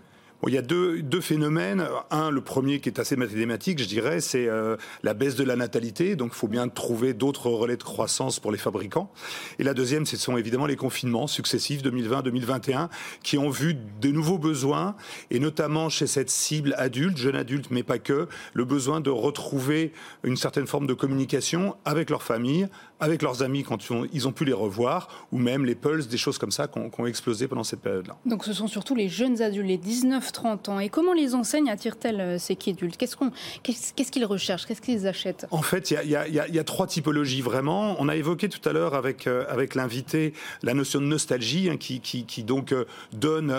Il 0.45 0.53
y 0.53 0.57
a 0.57 0.61
deux, 0.61 1.01
deux, 1.01 1.19
phénomènes. 1.19 1.83
Un, 2.11 2.29
le 2.29 2.41
premier 2.41 2.79
qui 2.79 2.89
est 2.89 2.99
assez 2.99 3.15
mathématique, 3.15 3.79
je 3.79 3.87
dirais, 3.87 4.21
c'est 4.21 4.47
euh, 4.47 4.77
la 5.03 5.13
baisse 5.13 5.35
de 5.35 5.43
la 5.43 5.55
natalité. 5.55 6.15
Donc, 6.15 6.31
il 6.33 6.37
faut 6.37 6.47
bien 6.47 6.69
trouver 6.69 7.13
d'autres 7.13 7.49
relais 7.49 7.75
de 7.75 7.83
croissance 7.83 8.39
pour 8.39 8.51
les 8.51 8.57
fabricants. 8.57 9.11
Et 9.57 9.63
la 9.63 9.73
deuxième, 9.73 10.05
ce 10.05 10.15
sont 10.15 10.37
évidemment 10.37 10.67
les 10.67 10.75
confinements 10.75 11.27
successifs 11.27 11.81
2020-2021 11.83 12.89
qui 13.23 13.37
ont 13.37 13.49
vu 13.49 13.75
de 13.99 14.11
nouveaux 14.11 14.37
besoins, 14.37 14.95
et 15.31 15.39
notamment 15.39 15.89
chez 15.89 16.07
cette 16.07 16.29
cible 16.29 16.75
adulte, 16.77 17.17
jeune 17.17 17.35
adulte, 17.35 17.67
mais 17.71 17.83
pas 17.83 17.97
que, 17.97 18.27
le 18.53 18.65
besoin 18.65 19.01
de 19.01 19.09
retrouver 19.09 19.91
une 20.23 20.37
certaine 20.37 20.67
forme 20.67 20.85
de 20.85 20.93
communication 20.93 21.75
avec 21.83 22.09
leur 22.09 22.21
famille, 22.21 22.67
avec 22.99 23.21
leurs 23.21 23.43
amis 23.43 23.63
quand 23.63 23.77
ils 24.13 24.27
ont, 24.27 24.31
pu 24.31 24.45
les 24.45 24.53
revoir, 24.53 25.27
ou 25.31 25.37
même 25.37 25.65
les 25.65 25.75
pulses, 25.75 26.07
des 26.07 26.17
choses 26.17 26.37
comme 26.37 26.51
ça 26.51 26.67
qui 26.67 26.79
ont, 26.79 27.07
explosé 27.07 27.47
pendant 27.47 27.63
cette 27.63 27.81
période-là. 27.81 28.17
Donc 28.25 28.43
ce 28.43 28.53
sont 28.53 28.67
surtout 28.67 28.95
les 28.95 29.07
jeunes 29.07 29.41
adultes, 29.41 29.67
les 29.67 29.77
19-30 29.77 30.69
ans. 30.69 30.79
Et 30.79 30.89
comment 30.89 31.13
les 31.13 31.35
enseignes 31.35 31.69
attirent-elles 31.69 32.19
euh, 32.19 32.37
ces 32.37 32.55
qui 32.55 32.71
adultes? 32.71 32.97
Qu'est-ce 32.97 34.11
qu'ils 34.11 34.25
recherchent? 34.25 34.65
Qu'est-ce 34.65 34.81
qu'ils 34.81 35.07
achètent? 35.07 35.45
En 35.51 35.61
fait, 35.61 35.91
il 35.91 36.09
y, 36.09 36.15
a, 36.59 36.63
trois 36.63 36.87
typologies 36.87 37.41
vraiment. 37.41 37.95
On 37.99 38.09
a 38.09 38.15
évoqué 38.15 38.49
tout 38.49 38.67
à 38.67 38.73
l'heure 38.73 38.95
avec, 38.95 39.27
euh, 39.27 39.45
avec 39.47 39.75
l'invité 39.75 40.33
la 40.63 40.73
notion 40.73 40.99
de 40.99 41.05
nostalgie, 41.05 41.69
hein, 41.69 41.77
qui, 41.77 42.01
qui, 42.01 42.43
donc 42.43 42.71
euh, 42.71 42.85
donne 43.13 43.51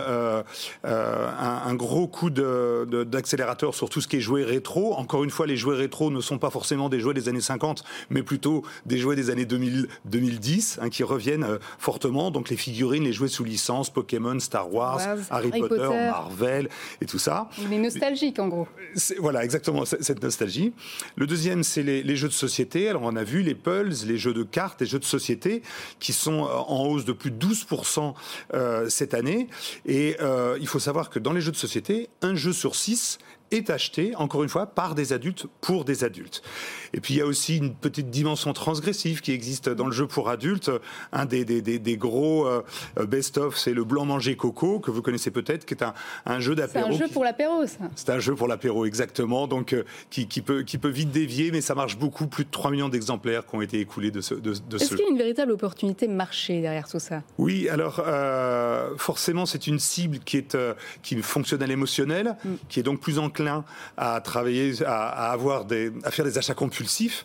un, 0.85 1.75
gros 1.75 2.09
coup 2.09 2.31
d'accélérateur 2.31 3.75
sur 3.75 3.89
tout 3.89 4.01
ce 4.01 4.09
qui 4.09 4.17
est 4.17 4.21
jouet 4.21 4.45
rétro. 4.45 4.95
Encore 4.95 5.25
une 5.25 5.31
fois, 5.31 5.47
les 5.47 5.57
jouets 5.57 5.77
rétro 5.77 6.11
ne 6.11 6.21
sont 6.21 6.39
pas 6.39 6.51
forcément 6.51 6.89
des 6.89 7.01
jouets 7.01 7.15
des 7.15 7.29
années 7.29 7.41
50, 7.41 7.85
mais 8.11 8.23
plutôt 8.23 8.63
des 8.87 8.99
jouets 8.99 9.17
des 9.17 9.28
années 9.31 9.45
2000, 9.45 9.89
2010 10.05 10.79
hein, 10.81 10.89
qui 10.91 11.03
reviennent 11.03 11.45
euh, 11.45 11.59
fortement. 11.79 12.31
Donc 12.31 12.51
les 12.51 12.57
figurines, 12.57 13.05
les 13.05 13.13
jouets 13.13 13.29
sous 13.29 13.45
licence, 13.45 13.91
Pokémon, 13.91 14.39
Star 14.41 14.73
Wars, 14.73 15.01
Harry, 15.31 15.51
Potter, 15.51 15.89
Marvel 15.89 16.69
et 17.01 17.07
tout 17.07 17.19
ça. 17.19 17.49
Il 17.59 17.73
est 17.73 17.79
nostalgique 17.79 18.39
en 18.39 18.49
gros. 18.49 18.69
Voilà, 19.19 19.45
exactement 19.45 19.85
cette 19.85 20.23
nostalgie. 20.23 20.73
Le 21.17 21.27
deuxième, 21.27 21.63
c'est 21.63 21.83
les, 21.83 22.17
jeux 22.17 22.29
de 22.29 22.33
société. 22.33 22.89
Alors 22.89 23.03
on 23.05 23.17
a 23.17 23.25
vu 23.25 23.43
les 23.43 23.55
Pulse, 23.55 24.05
les 24.05 24.19
jeux 24.19 24.35
de 24.35 24.43
cartes, 24.43 24.81
les 24.81 24.87
jeux 24.87 24.99
de 24.99 25.05
société 25.05 25.63
qui 26.01 26.13
sont 26.13 26.45
euh, 26.45 26.49
en 26.49 26.87
hausse 26.87 27.05
de 27.05 27.13
plus 27.13 27.31
de 27.31 27.47
12% 27.47 28.15
euh, 28.55 28.89
cette 28.89 29.15
année. 29.15 29.49
Et 29.87 30.17
il 30.61 30.67
faut 30.67 30.79
savoir 30.79 31.11
que 31.11 31.19
dans 31.19 31.33
les 31.33 31.41
jeux 31.41 31.53
de 31.53 31.57
société, 31.57 32.09
un 32.23 32.35
jeu 32.35 32.53
sur 32.53 32.75
six 32.75 33.19
est 33.51 33.71
acheté, 33.71 34.15
encore 34.17 34.43
une 34.43 34.49
fois, 34.49 34.67
par 34.67 34.95
des 34.95 35.13
adultes 35.13 35.47
pour 35.61 35.85
des 35.85 36.05
adultes. 36.05 36.43
Et 36.93 37.01
puis 37.01 37.15
il 37.15 37.17
y 37.19 37.21
a 37.21 37.27
aussi 37.27 37.57
une 37.57 37.75
petite 37.75 38.11
dimension 38.11 38.53
transgressive 38.53 39.21
qui 39.21 39.33
existe 39.33 39.69
dans 39.69 39.87
le 39.87 39.93
jeu 39.93 40.07
pour 40.07 40.29
adultes. 40.29 40.71
Un 41.13 41.27
des, 41.27 41.45
des, 41.45 41.61
des, 41.61 41.97
gros 41.97 42.47
euh, 42.47 42.63
best-of, 43.07 43.57
c'est 43.57 43.73
le 43.73 43.85
blanc 43.85 44.05
manger 44.05 44.37
coco, 44.37 44.81
que 44.81 44.91
vous 44.91 45.03
connaissez 45.03 45.31
peut-être, 45.31 45.65
qui 45.65 45.75
est 45.75 45.83
un, 45.83 45.95
un 46.27 46.41
jeu 46.41 46.55
d'apéro. 46.55 46.87
C'est 46.89 46.95
un 46.95 47.07
jeu 47.07 47.13
pour 47.13 47.25
l'apéro, 47.25 47.67
ça. 47.67 47.85
C'est 47.95 48.11
un 48.11 48.19
jeu 48.19 48.35
pour 48.35 48.49
l'apéro, 48.49 48.87
exactement. 48.87 49.47
Donc 49.47 49.73
euh, 49.73 49.85
qui, 50.11 50.29
qui, 50.29 50.43
peut, 50.43 50.63
qui 50.63 50.79
peut 50.79 50.89
vite 50.89 51.11
dévier, 51.11 51.51
mais 51.51 51.61
ça 51.61 51.75
marche 51.75 51.99
beaucoup. 51.99 52.27
Plus 52.27 52.45
de 52.45 52.51
3 52.51 52.71
millions 52.71 52.89
d'exemplaires 52.89 53.47
qui 53.47 53.57
ont 53.57 53.63
été 53.63 53.81
écoulés 53.81 54.11
de 54.11 54.21
ce, 54.21 54.35
de, 54.35 54.53
de 54.53 54.77
Est-ce 54.77 54.91
qu'il 54.91 55.01
y 55.01 55.09
a 55.09 55.11
une 55.11 55.19
véritable 55.19 55.53
opportunité 55.53 56.09
marché 56.09 56.61
derrière 56.61 56.89
tout 56.89 56.99
ça? 56.99 57.23
Oui, 57.39 57.69
alors 57.69 58.03
euh, 58.07 58.97
forcément, 58.97 59.47
c'est 59.47 59.67
une 59.67 59.79
cible 59.79 60.19
qui, 60.19 60.37
est, 60.37 60.57
qui 61.03 61.17
fonctionne 61.23 61.63
à 61.63 61.67
l'émotionnel, 61.67 62.37
mm. 62.45 62.49
qui 62.69 62.81
est 62.81 62.83
donc 62.83 63.01
plus 63.01 63.19
enclin 63.19 63.38
à 63.97 64.21
travailler, 64.21 64.75
à, 64.85 65.31
avoir 65.33 65.65
des, 65.65 65.93
à 66.05 66.11
faire 66.11 66.25
des 66.25 66.39
achats 66.39 66.55
compulsifs. 66.55 67.25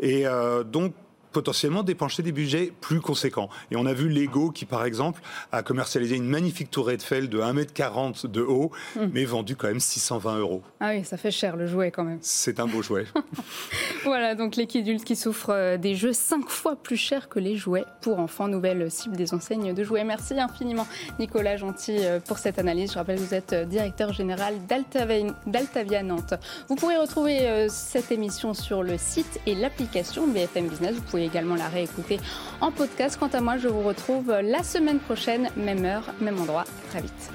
Et 0.00 0.26
euh, 0.26 0.64
donc, 0.64 0.94
potentiellement 1.34 1.82
dépenser 1.82 2.22
des 2.22 2.32
budgets 2.32 2.72
plus 2.80 3.00
conséquents. 3.00 3.50
Et 3.70 3.76
on 3.76 3.84
a 3.84 3.92
vu 3.92 4.08
Lego 4.08 4.50
qui, 4.50 4.64
par 4.64 4.84
exemple, 4.84 5.20
a 5.52 5.62
commercialisé 5.62 6.16
une 6.16 6.28
magnifique 6.28 6.70
tour 6.70 6.90
Eiffel 6.90 7.28
de 7.28 7.40
1m40 7.40 8.26
de 8.28 8.40
haut, 8.40 8.70
hmm. 8.96 9.08
mais 9.12 9.24
vendu 9.24 9.56
quand 9.56 9.66
même 9.66 9.80
620 9.80 10.38
euros. 10.38 10.62
Ah 10.80 10.92
oui, 10.94 11.04
ça 11.04 11.16
fait 11.16 11.32
cher 11.32 11.56
le 11.56 11.66
jouet 11.66 11.90
quand 11.90 12.04
même. 12.04 12.18
C'est 12.22 12.60
un 12.60 12.66
beau 12.66 12.82
jouet. 12.82 13.06
voilà, 14.04 14.34
donc 14.34 14.56
les 14.56 14.66
kidultes 14.66 15.04
qui 15.04 15.16
souffrent 15.16 15.50
euh, 15.50 15.76
des 15.76 15.96
jeux 15.96 16.12
5 16.12 16.48
fois 16.48 16.76
plus 16.76 16.96
chers 16.96 17.28
que 17.28 17.40
les 17.40 17.56
jouets 17.56 17.84
pour 18.00 18.20
enfants, 18.20 18.48
nouvelle 18.48 18.90
cible 18.90 19.16
des 19.16 19.34
enseignes 19.34 19.74
de 19.74 19.84
jouets. 19.84 20.04
Merci 20.04 20.38
infiniment 20.38 20.86
Nicolas 21.18 21.56
Gentil 21.56 21.98
euh, 21.98 22.20
pour 22.20 22.38
cette 22.38 22.58
analyse. 22.60 22.92
Je 22.92 22.98
rappelle 22.98 23.18
que 23.18 23.22
vous 23.22 23.34
êtes 23.34 23.52
euh, 23.52 23.64
directeur 23.64 24.12
général 24.12 24.54
d'Altavia 24.68 26.02
Nantes. 26.02 26.34
Vous 26.68 26.76
pourrez 26.76 26.96
retrouver 26.96 27.66
cette 27.68 28.12
émission 28.12 28.54
sur 28.54 28.82
le 28.82 28.96
site 28.98 29.40
et 29.46 29.54
l'application 29.54 30.26
BFM 30.28 30.68
Business. 30.68 30.94
Vous 30.94 31.02
pouvez 31.02 31.23
également 31.24 31.54
la 31.54 31.68
réécouter 31.68 32.20
en 32.60 32.70
podcast. 32.70 33.16
Quant 33.18 33.28
à 33.32 33.40
moi, 33.40 33.58
je 33.58 33.68
vous 33.68 33.82
retrouve 33.82 34.30
la 34.30 34.62
semaine 34.62 34.98
prochaine, 34.98 35.48
même 35.56 35.84
heure, 35.84 36.12
même 36.20 36.40
endroit. 36.40 36.64
Très 36.90 37.00
vite. 37.00 37.30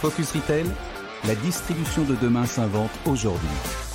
Focus 0.00 0.32
Retail, 0.32 0.66
la 1.26 1.34
distribution 1.34 2.04
de 2.04 2.14
demain 2.22 2.46
s'invente 2.46 2.90
aujourd'hui. 3.04 3.87